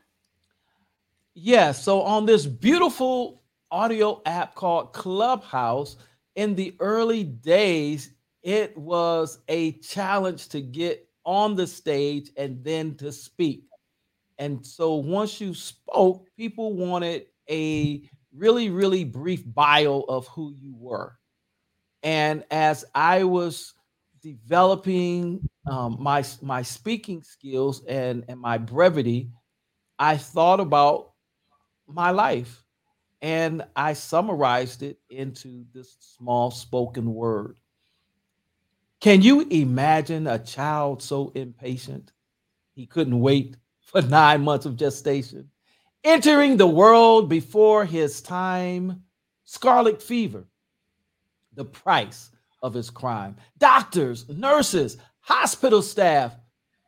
[1.35, 1.71] Yeah.
[1.71, 5.97] So on this beautiful audio app called Clubhouse,
[6.35, 8.11] in the early days,
[8.43, 13.65] it was a challenge to get on the stage and then to speak.
[14.37, 18.01] And so once you spoke, people wanted a
[18.35, 21.17] really, really brief bio of who you were.
[22.03, 23.73] And as I was
[24.21, 29.29] developing um, my my speaking skills and and my brevity,
[29.97, 31.13] I thought about
[31.87, 32.65] my life,
[33.21, 37.57] and I summarized it into this small spoken word.
[38.99, 42.11] Can you imagine a child so impatient
[42.73, 45.49] he couldn't wait for nine months of gestation,
[46.03, 49.03] entering the world before his time,
[49.45, 50.45] scarlet fever?
[51.55, 53.35] The price of his crime.
[53.57, 56.35] Doctors, nurses, hospital staff,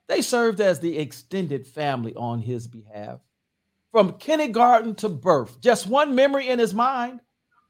[0.07, 3.19] they served as the extended family on his behalf.
[3.91, 7.21] From kindergarten to birth, just one memory in his mind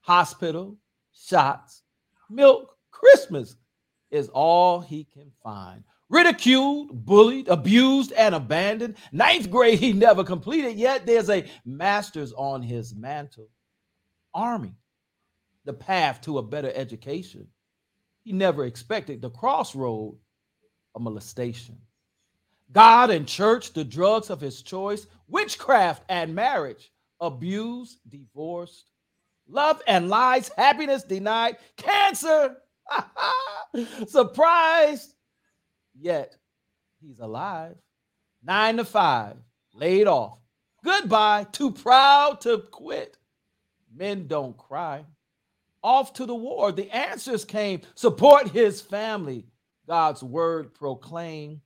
[0.02, 0.78] hospital,
[1.14, 1.82] shots,
[2.30, 3.56] milk, Christmas
[4.12, 5.84] is all he can find.
[6.10, 8.98] Ridiculed, bullied, abused, and abandoned.
[9.12, 13.50] Ninth grade he never completed, yet there's a master's on his mantle.
[14.34, 14.76] Army,
[15.66, 17.48] the path to a better education.
[18.24, 20.16] He never expected the crossroad
[20.94, 21.78] of molestation.
[22.72, 28.90] God and church, the drugs of his choice, witchcraft and marriage, abuse, divorced,
[29.48, 32.58] love and lies, happiness denied, cancer,
[34.08, 35.14] surprised,
[36.00, 36.36] yet
[37.00, 37.76] he's alive.
[38.44, 39.38] Nine to five,
[39.74, 40.40] laid off.
[40.84, 43.18] Goodbye, too proud to quit.
[43.96, 45.06] Men don't cry
[45.86, 46.72] off to the war.
[46.72, 49.46] The answers came support his family.
[49.88, 51.62] God's word proclaim.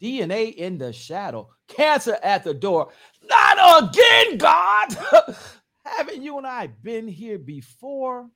[0.00, 2.90] DNA in the shadow, cancer at the door.
[3.22, 4.96] Not again, God.
[5.84, 8.28] Haven't you and I been here before?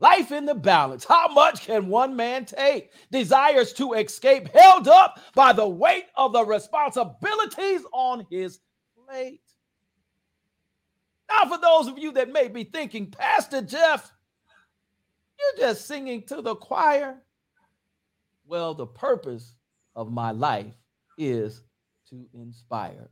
[0.00, 1.04] Life in the balance.
[1.04, 2.92] How much can one man take?
[3.10, 8.60] Desires to escape, held up by the weight of the responsibilities on his
[9.06, 9.40] plate.
[11.30, 14.12] Now, for those of you that may be thinking, Pastor Jeff,
[15.38, 17.16] you're just singing to the choir.
[18.46, 19.54] Well, the purpose
[19.94, 20.74] of my life
[21.18, 21.62] is
[22.10, 23.10] to inspire.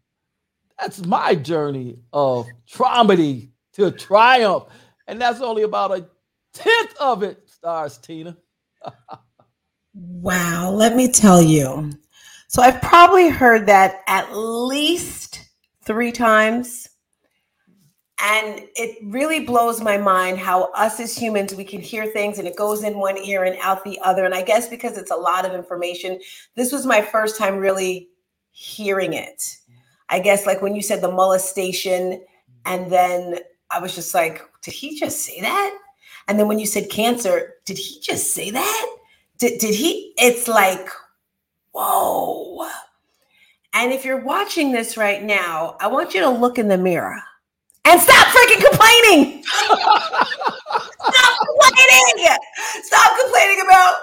[0.78, 4.64] That's my journey of traumedy to triumph.
[5.06, 6.06] And that's only about a
[6.52, 8.36] tenth of it, stars Tina.
[9.94, 11.92] wow, let me tell you.
[12.48, 15.40] So I've probably heard that at least
[15.84, 16.88] three times
[18.20, 22.48] And it really blows my mind how us as humans, we can hear things and
[22.48, 24.24] it goes in one ear and out the other.
[24.24, 26.18] And I guess because it's a lot of information,
[26.54, 28.08] this was my first time really
[28.52, 29.56] hearing it.
[30.08, 32.24] I guess like when you said the molestation,
[32.64, 33.38] and then
[33.70, 35.78] I was just like, did he just say that?
[36.26, 38.96] And then when you said cancer, did he just say that?
[39.38, 40.14] Did, did he?
[40.16, 40.88] It's like,
[41.72, 42.66] whoa.
[43.74, 47.20] And if you're watching this right now, I want you to look in the mirror
[47.86, 49.42] and stop freaking complaining.
[49.44, 52.36] stop complaining.
[52.82, 53.94] Stop complaining about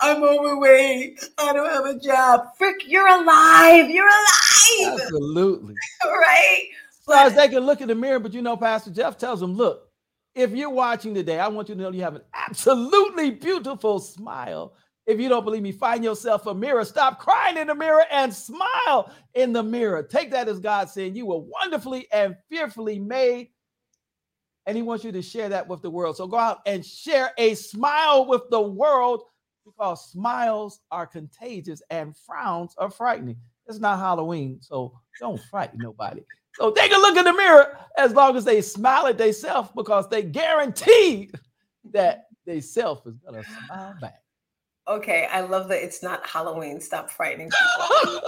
[0.00, 1.22] I'm overweight.
[1.38, 2.56] I don't have a job.
[2.56, 3.90] Frick, you're alive.
[3.90, 5.00] You're alive.
[5.00, 5.74] Absolutely.
[6.04, 6.68] right.
[7.06, 9.88] Well, they can look in the mirror, but you know, Pastor Jeff tells them, look,
[10.34, 14.74] if you're watching today, I want you to know you have an absolutely beautiful smile.
[15.06, 16.84] If you don't believe me, find yourself a mirror.
[16.84, 20.02] Stop crying in the mirror and smile in the mirror.
[20.02, 23.50] Take that as God saying you were wonderfully and fearfully made.
[24.66, 26.16] And He wants you to share that with the world.
[26.16, 29.22] So go out and share a smile with the world
[29.64, 33.36] because smiles are contagious and frowns are frightening.
[33.68, 36.22] It's not Halloween, so don't frighten nobody.
[36.54, 40.08] So take a look in the mirror as long as they smile at themselves because
[40.08, 41.30] they guarantee
[41.92, 44.22] that they self is gonna smile back.
[44.88, 46.80] Okay, I love that it's not Halloween.
[46.80, 48.20] Stop frightening people.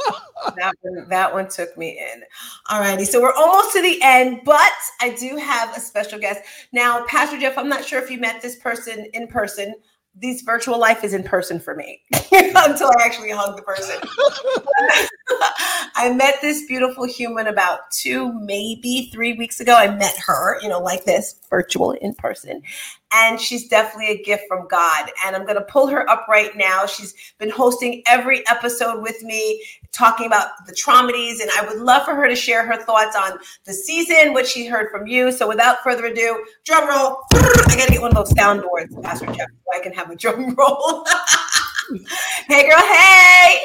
[0.56, 2.22] that one, that one took me in.
[2.68, 6.40] All righty, so we're almost to the end, but I do have a special guest
[6.72, 7.56] now, Pastor Jeff.
[7.56, 9.72] I'm not sure if you met this person in person,
[10.16, 13.96] this virtual life is in person for me until I actually hug the person.
[15.94, 19.76] I met this beautiful human about two, maybe three weeks ago.
[19.76, 22.62] I met her, you know, like this, virtual in person
[23.12, 25.10] and she's definitely a gift from God.
[25.24, 26.86] And I'm going to pull her up right now.
[26.86, 32.04] She's been hosting every episode with me, talking about the traumedies, and I would love
[32.04, 35.32] for her to share her thoughts on the season, what she heard from you.
[35.32, 37.18] So, without further ado, drum roll.
[37.32, 40.16] I got to get one of those soundboards, Pastor Jeff, so I can have a
[40.16, 41.04] drum roll.
[42.46, 42.78] hey, girl.
[42.78, 43.60] Hey.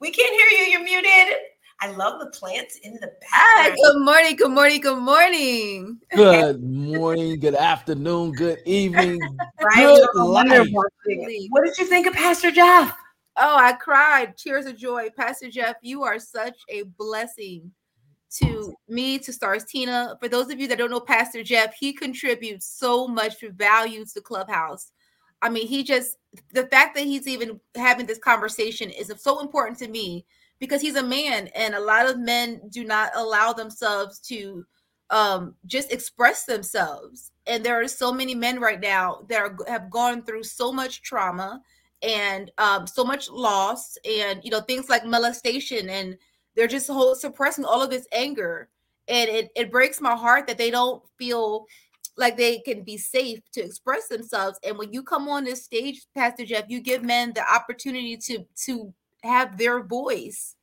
[0.00, 0.70] We can't hear you.
[0.70, 1.34] You're muted.
[1.80, 3.76] I love the plants in the back.
[3.76, 6.00] Good morning, good morning, good morning.
[6.12, 9.20] Good morning, good afternoon, good evening.
[9.62, 9.86] right?
[9.86, 10.72] Good
[11.50, 12.96] what did you think of Pastor Jeff?
[13.36, 14.36] Oh, I cried.
[14.36, 15.10] Tears of joy.
[15.16, 17.70] Pastor Jeff, you are such a blessing
[18.38, 20.16] to me, to Stars Tina.
[20.20, 24.20] For those of you that don't know Pastor Jeff, he contributes so much value to
[24.20, 24.90] Clubhouse.
[25.42, 26.16] I mean, he just
[26.52, 30.26] the fact that he's even having this conversation is so important to me
[30.58, 34.64] because he's a man and a lot of men do not allow themselves to
[35.10, 37.32] um, just express themselves.
[37.46, 41.02] And there are so many men right now that are, have gone through so much
[41.02, 41.62] trauma
[42.02, 46.16] and um, so much loss and you know things like molestation and
[46.54, 48.68] they're just whole, suppressing all of this anger.
[49.08, 51.66] And it, it breaks my heart that they don't feel
[52.16, 54.58] like they can be safe to express themselves.
[54.64, 58.44] And when you come on this stage pastor jeff you give men the opportunity to
[58.64, 58.92] to
[59.22, 60.54] have their voice.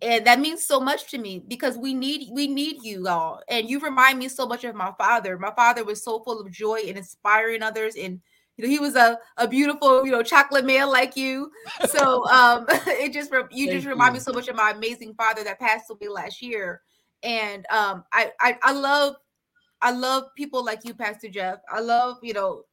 [0.00, 3.70] And that means so much to me because we need we need you all and
[3.70, 5.38] you remind me so much of my father.
[5.38, 7.94] My father was so full of joy and inspiring others.
[7.94, 8.20] And
[8.56, 11.52] you know he was a, a beautiful you know chocolate male like you.
[11.86, 14.14] So um it just you just remind you.
[14.14, 16.80] me so much of my amazing father that passed away last year.
[17.22, 19.14] And um I, I i love
[19.80, 21.60] i love people like you pastor jeff.
[21.72, 22.64] I love you know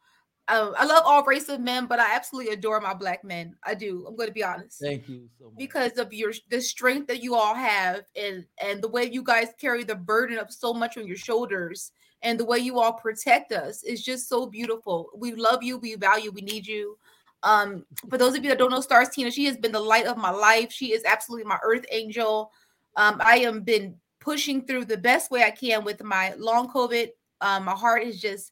[0.49, 3.55] um, I love all race of men, but I absolutely adore my black men.
[3.63, 4.05] I do.
[4.07, 4.79] I'm going to be honest.
[4.81, 5.57] Thank you so much.
[5.57, 9.49] Because of your the strength that you all have, and and the way you guys
[9.61, 11.91] carry the burden of so much on your shoulders,
[12.23, 15.09] and the way you all protect us is just so beautiful.
[15.15, 15.77] We love you.
[15.77, 16.31] We value.
[16.31, 16.97] We need you.
[17.43, 20.07] Um, for those of you that don't know Stars Tina, she has been the light
[20.07, 20.71] of my life.
[20.71, 22.51] She is absolutely my earth angel.
[22.95, 27.09] Um, I am been pushing through the best way I can with my long COVID.
[27.41, 28.51] Um, my heart is just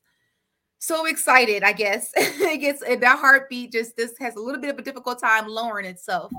[0.80, 2.12] so excited, I guess.
[2.16, 5.86] it gets that heartbeat just this has a little bit of a difficult time lowering
[5.86, 6.32] itself.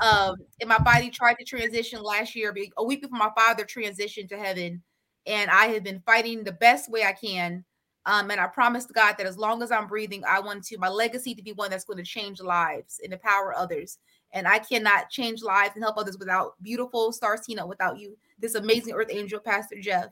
[0.00, 4.28] Um, and my body tried to transition last year, a week before my father transitioned
[4.30, 4.82] to heaven.
[5.26, 7.64] And I have been fighting the best way I can.
[8.04, 10.88] Um, and I promised God that as long as I'm breathing, I want to my
[10.88, 13.98] legacy to be one that's going to change lives and empower others.
[14.32, 18.56] And I cannot change lives and help others without beautiful Stars Tina, without you, this
[18.56, 20.06] amazing Earth Angel, Pastor Jeff.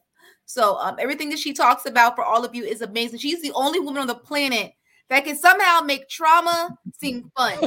[0.46, 3.20] So um, everything that she talks about for all of you is amazing.
[3.20, 4.72] She's the only woman on the planet
[5.08, 7.58] that can somehow make trauma seem fun.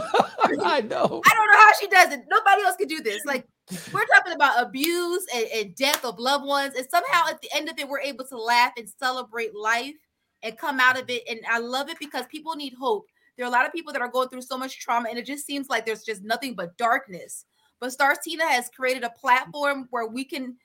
[0.63, 1.21] I know.
[1.25, 2.25] I don't know how she does it.
[2.29, 3.23] Nobody else can do this.
[3.25, 3.45] Like
[3.93, 7.69] we're talking about abuse and, and death of loved ones, and somehow at the end
[7.69, 9.95] of it, we're able to laugh and celebrate life
[10.41, 11.23] and come out of it.
[11.29, 13.05] And I love it because people need hope.
[13.37, 15.25] There are a lot of people that are going through so much trauma, and it
[15.25, 17.45] just seems like there's just nothing but darkness.
[17.79, 20.55] But Stars Tina has created a platform where we can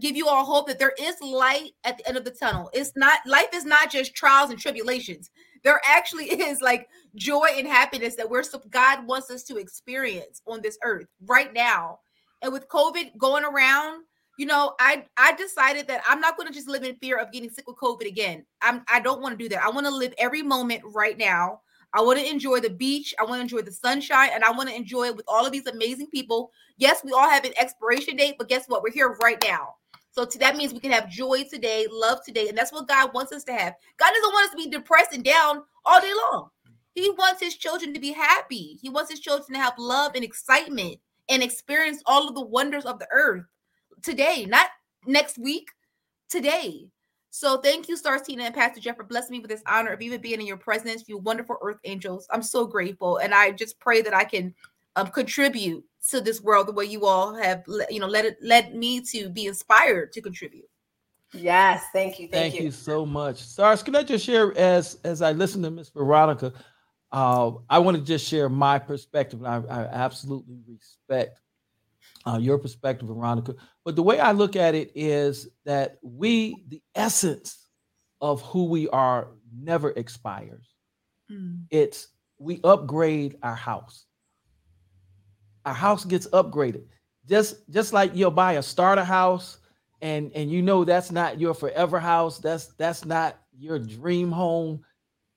[0.00, 2.70] give you all hope that there is light at the end of the tunnel.
[2.72, 5.30] It's not life is not just trials and tribulations.
[5.64, 10.62] There actually is like joy and happiness that we're God wants us to experience on
[10.62, 11.98] this earth right now.
[12.42, 14.04] And with COVID going around,
[14.38, 17.32] you know, I I decided that I'm not going to just live in fear of
[17.32, 18.44] getting sick with COVID again.
[18.62, 19.64] I'm I don't want to do that.
[19.64, 21.60] I want to live every moment right now.
[21.96, 23.14] I want to enjoy the beach.
[23.18, 25.52] I want to enjoy the sunshine, and I want to enjoy it with all of
[25.52, 26.52] these amazing people.
[26.76, 28.82] Yes, we all have an expiration date, but guess what?
[28.82, 29.76] We're here right now.
[30.10, 33.14] So to, that means we can have joy today, love today, and that's what God
[33.14, 33.72] wants us to have.
[33.96, 36.50] God doesn't want us to be depressed and down all day long.
[36.94, 38.78] He wants his children to be happy.
[38.82, 40.98] He wants his children to have love and excitement
[41.30, 43.44] and experience all of the wonders of the earth
[44.02, 44.68] today, not
[45.06, 45.70] next week,
[46.28, 46.88] today.
[47.36, 50.00] So thank you, Stars Tina and Pastor Jeff, for blessing me with this honor of
[50.00, 52.26] even being in your presence, you wonderful earth angels.
[52.30, 53.18] I'm so grateful.
[53.18, 54.54] And I just pray that I can
[54.96, 58.74] um, contribute to this world the way you all have, you know, let it led
[58.74, 60.64] me to be inspired to contribute.
[61.34, 62.62] Yes, thank you, thank, thank you.
[62.62, 62.70] you.
[62.70, 63.82] so much, Stars.
[63.82, 66.54] Can I just share as as I listen to Miss Veronica?
[67.12, 71.38] Uh, I want to just share my perspective, and I, I absolutely respect
[72.26, 73.54] uh, your perspective, Veronica.
[73.84, 77.66] But the way I look at it is that we, the essence
[78.20, 80.74] of who we are, never expires.
[81.30, 81.64] Mm.
[81.70, 82.08] It's
[82.38, 84.06] we upgrade our house.
[85.64, 86.84] Our house gets upgraded.
[87.26, 89.58] Just just like you'll buy a starter house
[90.00, 92.38] and and you know that's not your forever house.
[92.38, 94.84] That's that's not your dream home.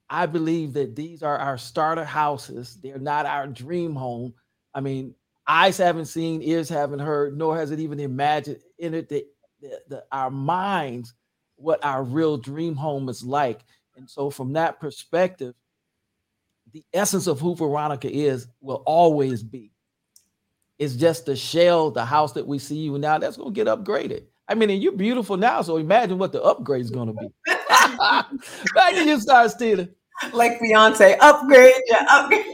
[0.08, 2.78] I believe that these are our starter houses.
[2.82, 4.34] They're not our dream home.
[4.74, 5.14] I mean,
[5.50, 9.26] eyes haven't seen, ears haven't heard, nor has it even imagined in it the,
[9.60, 11.14] the, the, our minds
[11.56, 13.60] what our real dream home is like.
[13.96, 15.54] And so, from that perspective,
[16.72, 19.72] the essence of who Veronica is will always be.
[20.78, 23.66] It's just the shell, the house that we see you now, that's going to get
[23.66, 24.24] upgraded.
[24.48, 27.28] I mean, and you're beautiful now, so imagine what the upgrade is going to be.
[27.68, 29.48] Back to you, Star.
[30.32, 32.46] Like Beyonce, upgrade, yeah, upgrade.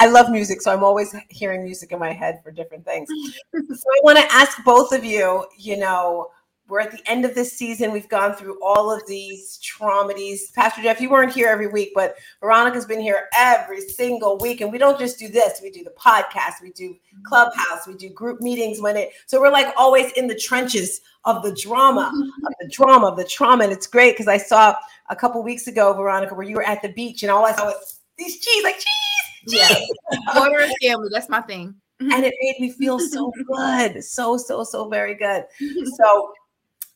[0.00, 3.08] I love music, so I'm always hearing music in my head for different things.
[3.52, 6.30] so I want to ask both of you, you know,
[6.68, 7.92] we're at the end of this season.
[7.92, 10.52] We've gone through all of these traumedies.
[10.54, 14.60] Pastor Jeff, you weren't here every week, but Veronica's been here every single week.
[14.60, 17.22] And we don't just do this, we do the podcast, we do mm-hmm.
[17.24, 21.42] clubhouse, we do group meetings when it so we're like always in the trenches of
[21.42, 22.46] the drama, of mm-hmm.
[22.60, 23.64] the drama, of the trauma.
[23.64, 24.76] And it's great because I saw
[25.08, 27.64] a couple weeks ago, Veronica, where you were at the beach and all I saw
[27.64, 29.07] was these cheese, like cheese
[29.46, 29.74] yeah.
[30.34, 31.08] Water and family.
[31.12, 31.74] That's my thing.
[32.00, 34.04] and it made me feel so good.
[34.04, 35.44] So, so, so very good.
[35.96, 36.32] So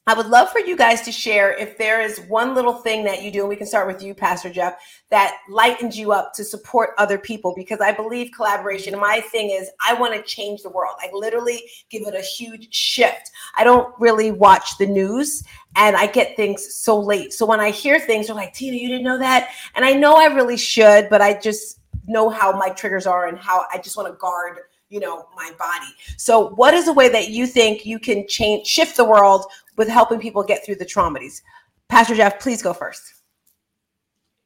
[0.05, 3.22] I would love for you guys to share if there is one little thing that
[3.22, 4.74] you do, and we can start with you, Pastor Jeff,
[5.11, 8.99] that lightens you up to support other people because I believe collaboration.
[8.99, 10.97] My thing is, I want to change the world.
[11.01, 13.30] I literally give it a huge shift.
[13.57, 15.45] I don't really watch the news
[15.76, 17.32] and I get things so late.
[17.32, 19.51] So when I hear things, they're like, Tina, you didn't know that.
[19.76, 23.38] And I know I really should, but I just, know how my triggers are and
[23.38, 24.59] how I just want to guard
[24.92, 25.90] you know my body.
[26.18, 29.46] So what is a way that you think you can change shift the world
[29.76, 31.40] with helping people get through the traumedies
[31.88, 33.14] pastor jeff please go first.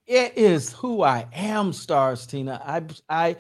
[0.06, 2.62] It is who i am stars tina.
[2.64, 3.36] I i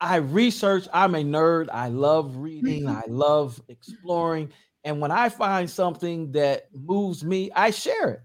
[0.00, 1.68] i research i'm a nerd.
[1.72, 2.82] I love reading.
[2.82, 2.96] Mm-hmm.
[2.96, 4.50] I love exploring.
[4.82, 8.20] And when i find something that moves me i share it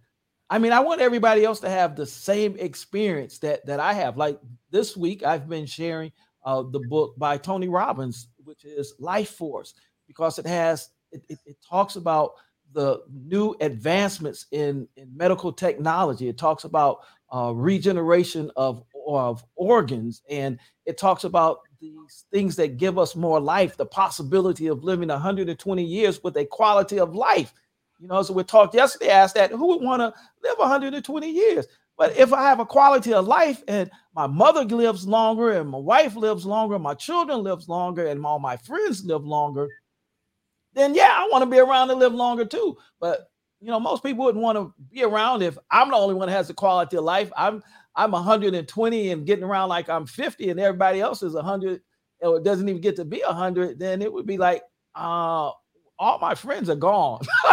[0.50, 4.18] I mean, I want everybody else to have the same experience that that I have.
[4.18, 4.39] Like
[4.70, 6.12] this week, I've been sharing
[6.43, 9.74] uh, the book by Tony Robbins, which is Life Force,
[10.08, 12.34] because it has it, it, it talks about
[12.74, 16.28] the new advancements in, in medical technology.
[16.28, 17.00] It talks about
[17.34, 23.39] uh, regeneration of of organs, and it talks about these things that give us more
[23.39, 27.54] life, the possibility of living 120 years with a quality of life
[28.06, 31.66] you know, so we talked yesterday, asked that who would want to live 120 years?
[31.97, 35.80] But if I have a quality of life and my mother lives longer and my
[35.80, 39.68] wife lives longer, my children lives longer, and all my friends live longer,
[40.74, 42.78] then yeah, I want to be around to live longer too.
[42.99, 43.28] But
[43.60, 46.36] you know, most people wouldn't want to be around if I'm the only one that
[46.36, 47.32] has the quality of life.
[47.36, 47.64] I'm
[47.95, 51.82] I'm 120 and getting around like I'm 50 and everybody else is 100
[52.22, 54.62] or doesn't even get to be 100, then it would be like,
[54.93, 55.49] uh,
[55.98, 57.22] all my friends are gone.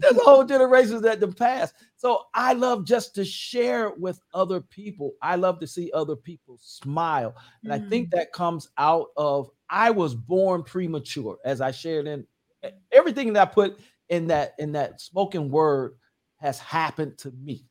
[0.00, 1.74] There's a whole generation that the past.
[1.96, 5.12] So I love just to share with other people.
[5.22, 7.34] I love to see other people smile.
[7.62, 7.74] And mm.
[7.74, 8.10] I think mm.
[8.12, 12.26] that comes out of I was born premature, as I shared in
[12.92, 13.78] everything that I put
[14.08, 15.94] in that in that spoken word
[16.36, 17.64] has happened to me.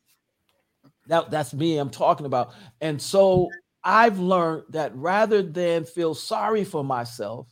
[1.08, 2.54] That, that's me I'm talking about.
[2.82, 3.50] And so
[3.84, 7.48] I've learned that rather than feel sorry for myself,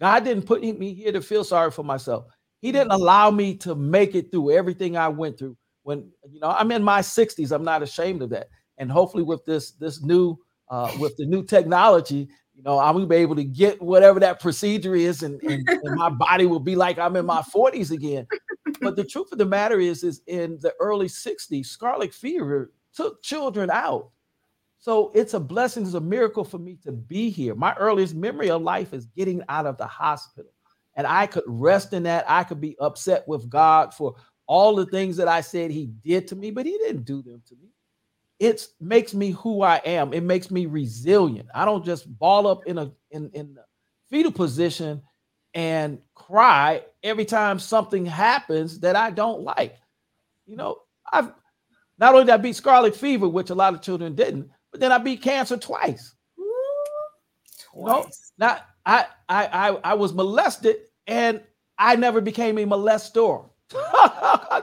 [0.00, 2.26] God didn't put me here to feel sorry for myself.
[2.60, 5.56] He didn't allow me to make it through everything I went through.
[5.82, 8.48] When you know I'm in my 60s, I'm not ashamed of that.
[8.78, 10.36] And hopefully, with this this new
[10.68, 14.40] uh, with the new technology, you know, I'm gonna be able to get whatever that
[14.40, 18.26] procedure is, and, and, and my body will be like I'm in my 40s again.
[18.80, 23.22] But the truth of the matter is, is in the early 60s, scarlet fever took
[23.22, 24.10] children out.
[24.78, 27.54] So it's a blessing, it's a miracle for me to be here.
[27.54, 30.52] My earliest memory of life is getting out of the hospital.
[30.94, 32.24] And I could rest in that.
[32.28, 34.14] I could be upset with God for
[34.46, 37.42] all the things that I said he did to me, but he didn't do them
[37.48, 37.68] to me
[38.38, 40.12] it makes me who I am.
[40.12, 41.48] It makes me resilient.
[41.54, 43.56] I don't just ball up in a in in
[44.10, 45.02] fetal position
[45.54, 49.76] and cry every time something happens that I don't like.
[50.44, 50.78] You know,
[51.10, 51.32] I've
[51.98, 54.92] not only did I beat scarlet fever, which a lot of children didn't, but then
[54.92, 56.14] I beat cancer twice.
[57.72, 58.32] Twice.
[58.36, 61.40] Know, not I I I I was molested and
[61.78, 63.48] I never became a molester.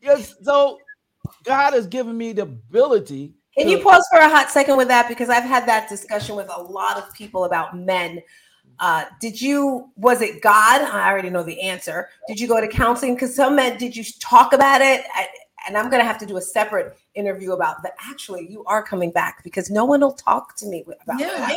[0.00, 0.78] yes, so
[1.44, 3.34] God has given me the ability.
[3.58, 5.06] Can to- you pause for a hot second with that?
[5.06, 8.22] Because I've had that discussion with a lot of people about men.
[8.78, 10.80] Uh, did you, was it God?
[10.80, 12.08] I already know the answer.
[12.26, 13.14] Did you go to counseling?
[13.14, 15.04] Because some men, did you talk about it?
[15.14, 15.28] I,
[15.66, 17.94] and I'm going to have to do a separate interview about that.
[18.08, 21.28] Actually, you are coming back because no one will talk to me about yeah.
[21.28, 21.56] that.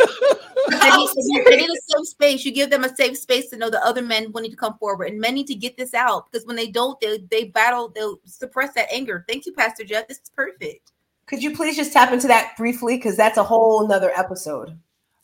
[0.70, 2.46] they, need, a safe space.
[2.46, 4.78] You give them a safe space to know that other men will need to come
[4.78, 7.90] forward, and men need to get this out because when they don't, they they battle,
[7.90, 9.26] they'll suppress that anger.
[9.28, 10.08] Thank you, Pastor Jeff.
[10.08, 10.92] This is perfect.
[11.26, 14.78] Could you please just tap into that briefly because that's a whole nother episode.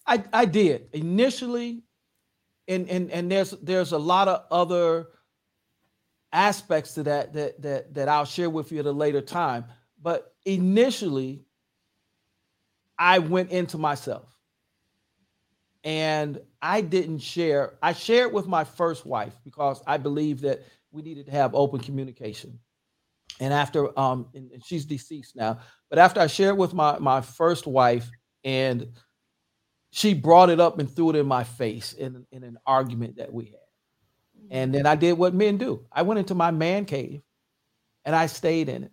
[0.06, 1.82] I I did initially,
[2.68, 5.08] and and and there's there's a lot of other
[6.36, 9.66] aspects to that that that that I'll share with you at a later time.
[10.02, 11.46] But initially,
[13.00, 14.30] I went into myself.
[15.84, 17.76] And I didn't share.
[17.82, 21.80] I shared with my first wife because I believe that we needed to have open
[21.80, 22.60] communication.
[23.40, 25.60] And after um and she's deceased now,
[25.90, 28.10] but after I shared with my my first wife
[28.44, 28.88] and
[29.92, 33.32] she brought it up and threw it in my face in, in an argument that
[33.32, 33.65] we had.
[34.52, 35.86] And then I did what men do.
[35.92, 37.22] I went into my man cave
[38.04, 38.92] and I stayed in it.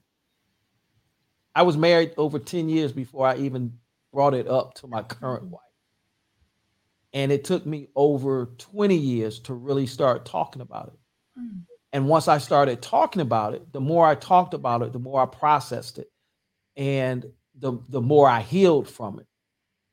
[1.55, 3.79] I was married over 10 years before I even
[4.13, 5.61] brought it up to my current wife.
[7.13, 11.41] And it took me over 20 years to really start talking about it.
[11.41, 11.63] Mm.
[11.93, 15.21] And once I started talking about it, the more I talked about it, the more
[15.21, 16.11] I processed it.
[16.75, 17.27] And
[17.59, 19.27] the, the more I healed from it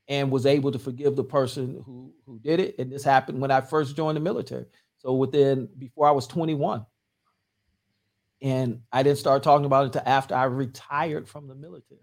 [0.08, 2.76] and was able to forgive the person who, who did it.
[2.80, 4.66] And this happened when I first joined the military.
[5.00, 6.86] So within before I was 21.
[8.42, 12.00] And I didn't start talking about it until after I retired from the military.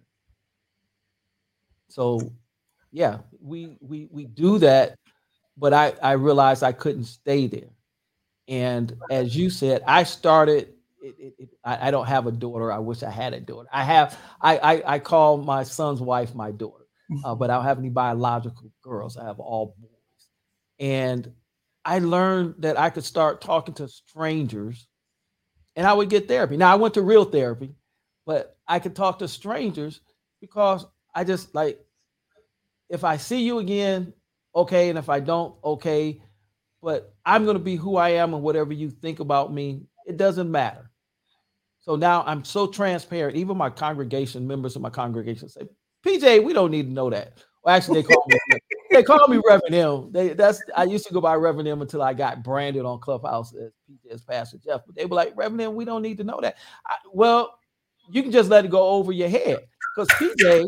[1.89, 2.33] So
[2.93, 4.97] yeah, we we we do that,
[5.57, 7.71] but I I realized I couldn't stay there.
[8.49, 10.73] And as you said, I started.
[11.03, 12.73] It, it, it, I, I, don't have a daughter.
[12.73, 13.69] I wish I had a daughter.
[13.73, 14.19] I have.
[14.41, 16.87] I I, I call my son's wife my daughter,
[17.25, 19.17] uh, but I don't have any biological girls.
[19.17, 20.29] I have all boys,
[20.81, 21.33] and
[21.87, 24.89] I learned that I could start talking to strangers
[25.77, 26.57] and I would get therapy.
[26.57, 27.77] Now I went to real therapy,
[28.27, 30.01] but I could talk to strangers
[30.41, 30.85] because
[31.15, 31.79] I just like
[32.89, 34.13] if I see you again,
[34.55, 36.21] okay, and if I don't, okay,
[36.83, 40.17] but I'm going to be who I am and whatever you think about me, it
[40.17, 40.91] doesn't matter.
[41.81, 43.37] So now I'm so transparent.
[43.37, 45.69] Even my congregation members of my congregation say,
[46.05, 48.39] "PJ, we don't need to know that." Well, actually, they call me
[48.97, 50.13] they call me Reverend M.
[50.13, 53.55] They that's I used to go by Reverend M until I got branded on Clubhouse
[53.55, 53.73] as
[54.11, 54.83] as Pastor Jeff.
[54.87, 56.57] But they were like, Reverend M, we don't need to know that.
[56.87, 57.59] I, well,
[58.11, 59.61] you can just let it go over your head
[59.95, 60.67] because PJ,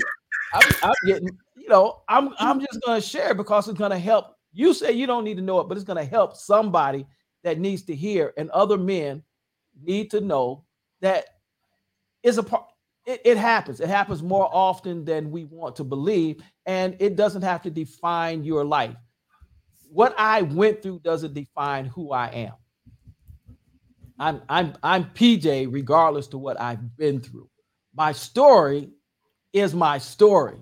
[0.55, 4.37] I'm, I'm getting, you know, I'm I'm just gonna share because it's gonna help.
[4.53, 7.07] You say you don't need to know it, but it's gonna help somebody
[7.45, 9.23] that needs to hear, and other men
[9.83, 10.65] need to know
[11.01, 11.27] that
[12.23, 12.65] is a part
[13.09, 13.81] it, it, happens.
[13.81, 18.45] It happens more often than we want to believe, and it doesn't have to define
[18.45, 18.97] your life.
[19.91, 22.53] What I went through doesn't define who I am.
[24.21, 27.49] I'm I'm I'm PJ regardless to what I've been through.
[27.95, 28.91] My story
[29.53, 30.59] is my story,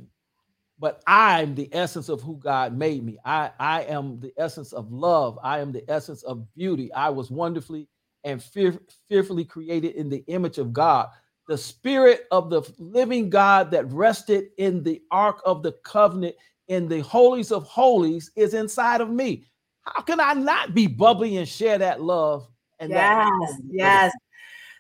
[0.79, 3.19] but I'm the essence of who God made me.
[3.25, 5.39] I I am the essence of love.
[5.43, 6.93] I am the essence of beauty.
[6.93, 7.89] I was wonderfully
[8.23, 8.79] and fear,
[9.09, 11.09] fearfully created in the image of God
[11.49, 16.35] the spirit of the living God that rested in the ark of the covenant
[16.69, 19.47] in the holies of holies is inside of me.
[19.83, 22.49] How can I not be bubbly and share that love?
[22.81, 24.13] And yes, that yes.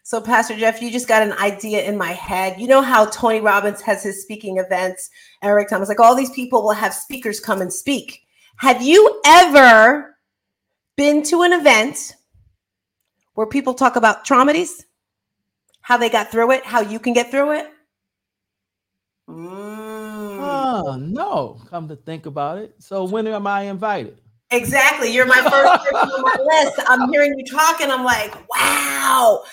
[0.02, 2.60] So, Pastor Jeff, you just got an idea in my head.
[2.60, 5.10] You know how Tony Robbins has his speaking events,
[5.42, 8.20] Eric Thomas, like all these people will have speakers come and speak.
[8.58, 10.16] Have you ever
[10.96, 12.14] been to an event
[13.34, 14.84] where people talk about traumedies,
[15.86, 17.68] how they got through it, how you can get through it?
[19.30, 19.46] Mm.
[20.40, 22.74] Oh, no, come to think about it.
[22.80, 24.20] So when am I invited?
[24.50, 25.14] Exactly.
[25.14, 26.80] You're my first person on my list.
[26.88, 29.44] I'm hearing you talk and I'm like, wow.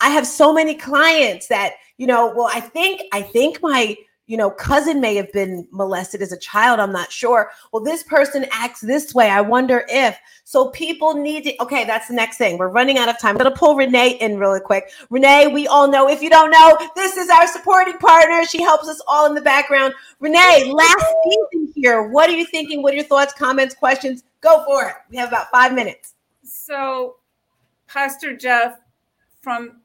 [0.00, 3.96] I have so many clients that, you know, well, I think, I think my
[4.30, 6.78] you know, cousin may have been molested as a child.
[6.78, 7.50] I'm not sure.
[7.72, 9.28] Well, this person acts this way.
[9.28, 10.16] I wonder if.
[10.44, 11.60] So people need to.
[11.60, 12.56] Okay, that's the next thing.
[12.56, 13.30] We're running out of time.
[13.30, 14.92] I'm going to pull Renee in really quick.
[15.10, 16.08] Renee, we all know.
[16.08, 18.44] If you don't know, this is our supporting partner.
[18.44, 19.94] She helps us all in the background.
[20.20, 22.04] Renee, last season here.
[22.06, 22.84] What are you thinking?
[22.84, 24.22] What are your thoughts, comments, questions?
[24.42, 24.94] Go for it.
[25.10, 26.14] We have about five minutes.
[26.44, 27.16] So,
[27.88, 28.78] Pastor Jeff,
[29.40, 29.80] from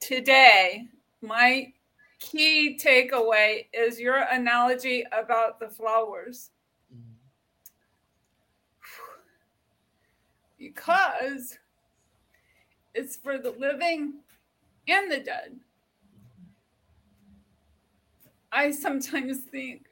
[0.00, 0.86] today,
[1.20, 1.74] my
[2.22, 6.50] key takeaway is your analogy about the flowers.
[6.94, 7.00] Mm.
[10.56, 11.58] Because
[12.94, 14.14] it's for the living
[14.86, 15.58] and the dead.
[18.52, 19.86] I sometimes think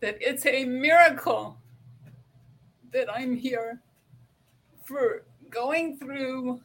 [0.00, 1.58] that it's a miracle
[2.92, 3.82] that I'm here
[4.84, 6.60] for going through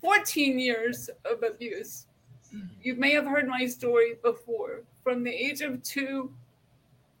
[0.00, 2.07] 14 years of abuse
[2.82, 4.82] you may have heard my story before.
[5.02, 6.32] From the age of two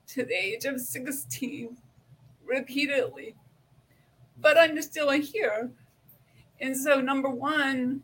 [0.08, 1.76] to the age of 16,
[2.44, 3.34] repeatedly.
[4.40, 5.70] But I'm still here.
[6.60, 8.02] And so, number one,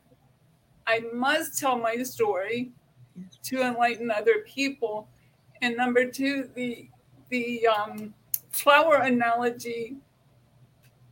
[0.86, 2.72] I must tell my story
[3.44, 5.08] to enlighten other people.
[5.62, 6.88] And number two, the
[7.30, 8.14] the um,
[8.50, 9.96] flower analogy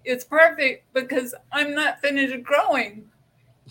[0.04, 3.10] is perfect because I'm not finished growing.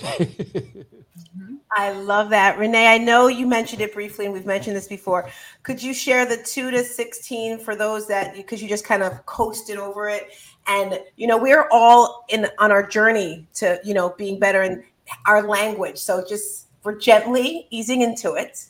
[1.72, 2.58] I love that.
[2.58, 5.30] Renee, I know you mentioned it briefly and we've mentioned this before.
[5.64, 9.26] Could you share the 2 to 16 for those that because you just kind of
[9.26, 10.32] coasted over it
[10.68, 14.84] and you know, we're all in on our journey to, you know, being better in
[15.26, 15.98] our language.
[15.98, 18.66] So just we're gently easing into it.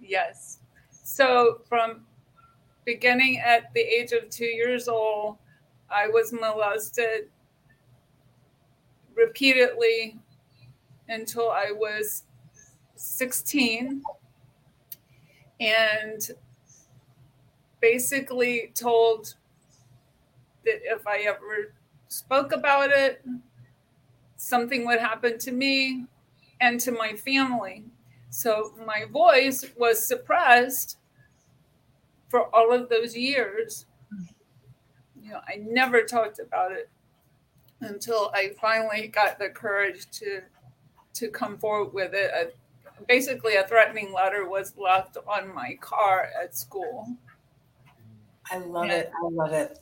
[0.00, 0.58] Yes.
[0.90, 2.04] So from
[2.84, 5.36] beginning at the age of 2 years old,
[5.88, 7.28] I was molested
[9.14, 10.18] repeatedly
[11.08, 12.24] until I was
[12.94, 14.02] 16
[15.60, 16.30] and
[17.80, 19.34] basically told
[20.64, 21.74] that if I ever
[22.08, 23.24] spoke about it,
[24.36, 26.06] something would happen to me
[26.60, 27.84] and to my family.
[28.30, 30.98] So my voice was suppressed
[32.28, 33.86] for all of those years.
[35.20, 36.88] You know, I never talked about it
[37.80, 40.40] until I finally got the courage to
[41.14, 42.30] to come forward with it.
[42.34, 47.08] A, basically, a threatening letter was left on my car at school.
[48.50, 49.10] I love it.
[49.24, 49.78] I love it.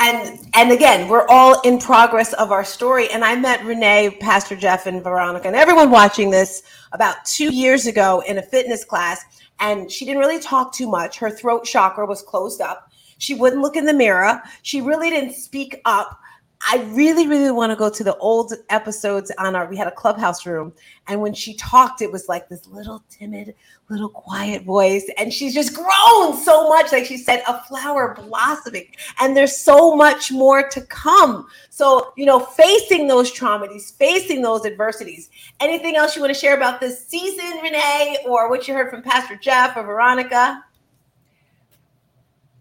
[0.00, 3.08] And and again, we're all in progress of our story.
[3.10, 6.62] And I met Renee, Pastor Jeff, and Veronica, and everyone watching this
[6.92, 9.24] about two years ago in a fitness class.
[9.60, 11.18] And she didn't really talk too much.
[11.18, 12.92] Her throat chakra was closed up.
[13.18, 14.40] She wouldn't look in the mirror.
[14.62, 16.20] She really didn't speak up
[16.66, 19.66] I really, really want to go to the old episodes on our.
[19.66, 20.72] We had a clubhouse room,
[21.06, 23.54] and when she talked, it was like this little timid,
[23.88, 26.90] little quiet voice, and she's just grown so much.
[26.90, 28.88] Like she said, a flower blossoming,
[29.20, 31.46] and there's so much more to come.
[31.70, 35.30] So you know, facing those traumas, facing those adversities.
[35.60, 39.02] Anything else you want to share about this season, Renee, or what you heard from
[39.02, 40.64] Pastor Jeff or Veronica?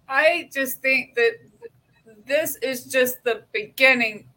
[0.08, 1.40] I just think that
[2.28, 4.28] this is just the beginning.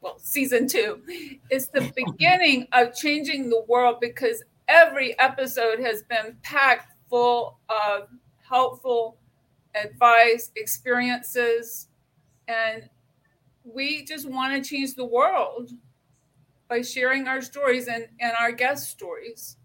[0.00, 1.02] Well, season two
[1.50, 8.08] is the beginning of changing the world because every episode has been packed full of
[8.48, 9.18] helpful
[9.74, 11.88] advice, experiences,
[12.48, 12.88] and
[13.64, 15.70] we just want to change the world
[16.68, 19.56] by sharing our stories and, and our guest stories.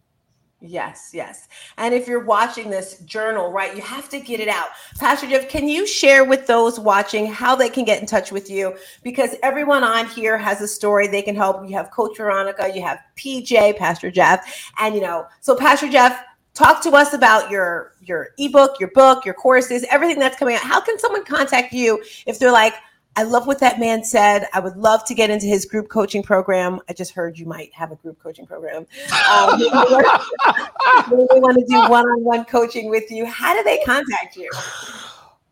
[0.68, 1.48] Yes, yes.
[1.78, 4.70] And if you're watching this journal, right, you have to get it out.
[5.00, 8.50] Pastor Jeff, can you share with those watching how they can get in touch with
[8.50, 8.76] you?
[9.04, 11.68] Because everyone on here has a story they can help.
[11.70, 16.20] You have Coach Veronica, you have PJ, Pastor Jeff, and you know, so Pastor Jeff,
[16.56, 20.62] talk to us about your your ebook, your book, your courses, everything that's coming out.
[20.62, 22.74] How can someone contact you if they're like,
[23.18, 24.48] I love what that man said.
[24.54, 26.80] I would love to get into his group coaching program.
[26.90, 28.86] I just heard you might have a group coaching program.
[29.32, 29.60] Um,
[31.12, 33.26] we want to do one-on-one coaching with you.
[33.26, 34.50] How do they contact you?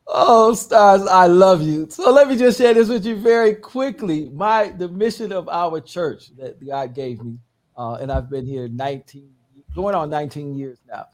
[0.07, 1.88] Oh, stars, I love you.
[1.89, 4.30] So let me just share this with you very quickly.
[4.30, 7.38] My the mission of our church that God gave me,
[7.78, 9.30] uh, and I've been here 19,
[9.74, 11.05] going on 19 years now,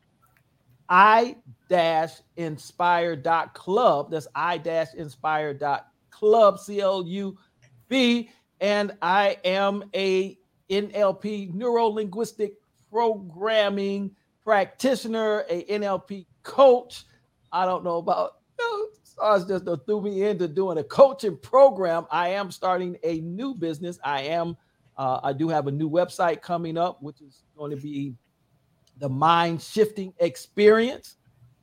[0.92, 1.38] I
[2.36, 4.12] inspire.club.
[4.12, 7.38] That's I inspire.club, C L U
[7.88, 8.24] B.
[8.24, 8.30] c l u b.
[8.60, 10.38] And I am a
[10.70, 12.56] NLP neuro linguistic
[12.92, 14.12] programming
[14.44, 17.06] practitioner, a NLP coach.
[17.54, 18.90] I don't know about you
[19.22, 22.06] know, just threw me into doing a coaching program.
[22.12, 23.98] I am starting a new business.
[24.04, 24.58] I am
[24.98, 28.14] uh, I do have a new website coming up, which is going to be
[29.02, 31.16] the mind shifting experience.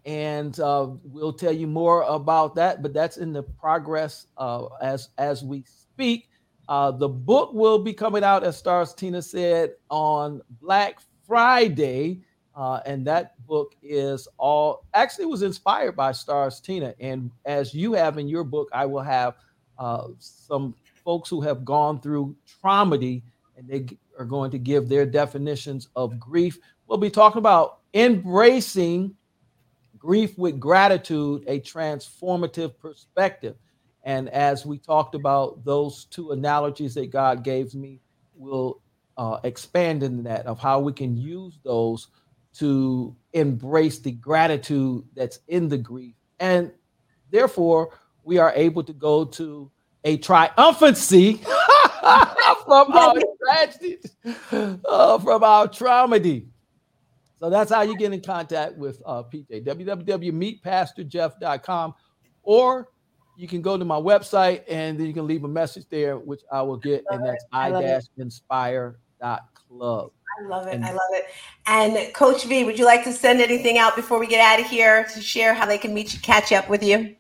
[0.05, 5.11] And uh, we'll tell you more about that, but that's in the progress uh, as
[5.19, 6.29] as we speak.
[6.69, 12.23] Uh, the book will be coming out, as Stars Tina said, on Black Friday.
[12.55, 16.95] Uh, and that book is all actually was inspired by Stars Tina.
[16.99, 19.37] And as you have in your book, I will have
[19.79, 20.75] uh, some
[21.05, 23.23] folks who have gone through traumedy
[23.57, 23.87] and they
[24.19, 26.59] are going to give their definitions of grief.
[26.89, 29.15] We'll be talking about embracing
[29.99, 33.57] grief with gratitude, a transformative perspective.
[34.05, 38.01] And as we talked about those two analogies that God gave me,
[38.35, 38.81] we'll
[39.19, 42.09] uh, expand in that of how we can use those
[42.55, 46.15] to embrace the gratitude that's in the grief.
[46.41, 46.73] And
[47.31, 49.71] therefore, we are able to go to
[50.05, 51.45] a triumphancy
[52.65, 53.15] from our
[53.45, 53.99] tragedy,
[54.53, 56.47] uh, from our traumedy.
[57.41, 59.65] So that's how you get in contact with uh, PJ.
[59.65, 61.95] www.meetpastorjeff.com,
[62.43, 62.89] or
[63.37, 66.41] you can go to my website and then you can leave a message there, which
[66.51, 70.11] I will get, and that's i-inspire.club.
[70.39, 70.75] I love it.
[70.75, 71.27] And, I love it.
[71.67, 74.71] And Coach V, would you like to send anything out before we get out of
[74.71, 77.15] here to share how they can meet you, catch up with you?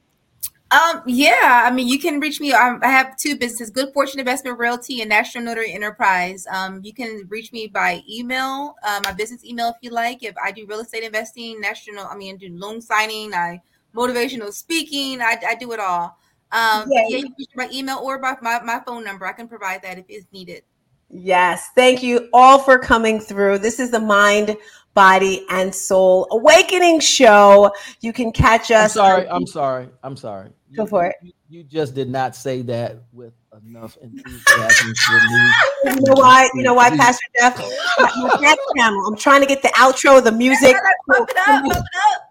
[0.70, 2.52] Um, yeah, I mean, you can reach me.
[2.52, 6.46] Um, I have two businesses: Good Fortune Investment Realty and National Notary Enterprise.
[6.50, 10.22] Um, you can reach me by email, uh, my business email, if you like.
[10.22, 13.62] If I do real estate investing, national, I mean, do loan signing, I
[13.94, 16.18] motivational speaking, I, I do it all.
[16.52, 19.26] Um, yeah, yeah you can reach me by email or by my, my phone number.
[19.26, 20.62] I can provide that if it's needed.
[21.10, 23.58] Yes, thank you all for coming through.
[23.58, 24.54] This is the Mind
[24.92, 27.72] Body and Soul Awakening Show.
[28.02, 28.96] You can catch us.
[28.96, 29.28] I'm sorry.
[29.28, 29.88] I'm sorry.
[30.02, 30.50] I'm sorry.
[30.76, 31.16] Go for it.
[31.22, 33.32] You, you, just did not say that with
[33.64, 35.50] enough enthusiasm for me.
[35.84, 36.48] You know why?
[36.54, 37.58] You know why, Pastor Jeff?
[37.98, 39.06] My channel.
[39.06, 40.76] I'm trying to get the outro, the music.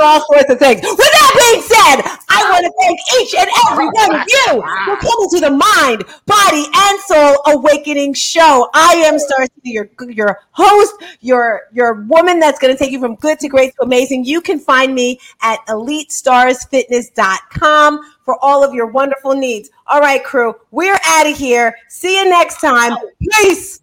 [0.00, 0.82] all sorts of things.
[0.82, 4.96] With that being said, I want to thank each and every one of you for
[4.96, 8.70] coming to the Mind, Body, and Soul Awakening Show.
[8.74, 13.16] I am Star your your host, your your woman that's going to take you from
[13.16, 14.24] good to great to amazing.
[14.24, 19.70] You can find me at elitestarsfitness.com for all of your wonderful needs.
[19.86, 21.74] All right, crew, we're out of here.
[21.88, 22.96] See you next time.
[23.20, 23.80] Peace.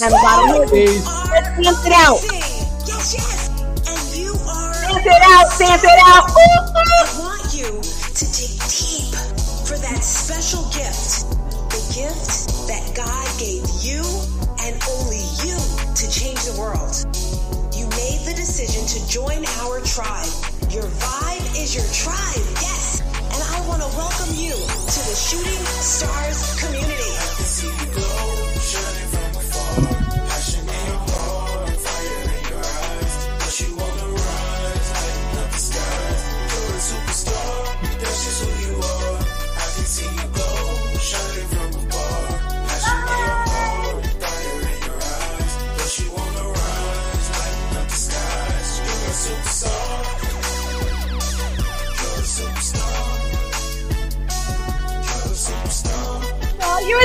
[0.00, 1.06] Have a lot of Peace.
[1.30, 2.18] Let's dance it out.
[5.04, 6.30] Stamp it out, stamp it out.
[6.32, 9.12] I want you to dig deep
[9.68, 11.28] for that special gift.
[11.68, 14.00] The gift that God gave you
[14.64, 15.60] and only you
[15.92, 17.04] to change the world.
[17.76, 20.32] You made the decision to join our tribe.
[20.72, 23.04] Your vibe is your tribe, yes.
[23.12, 27.12] And I want to welcome you to the Shooting Stars community.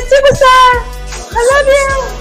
[0.09, 0.71] Superstar.
[1.31, 2.18] I love you.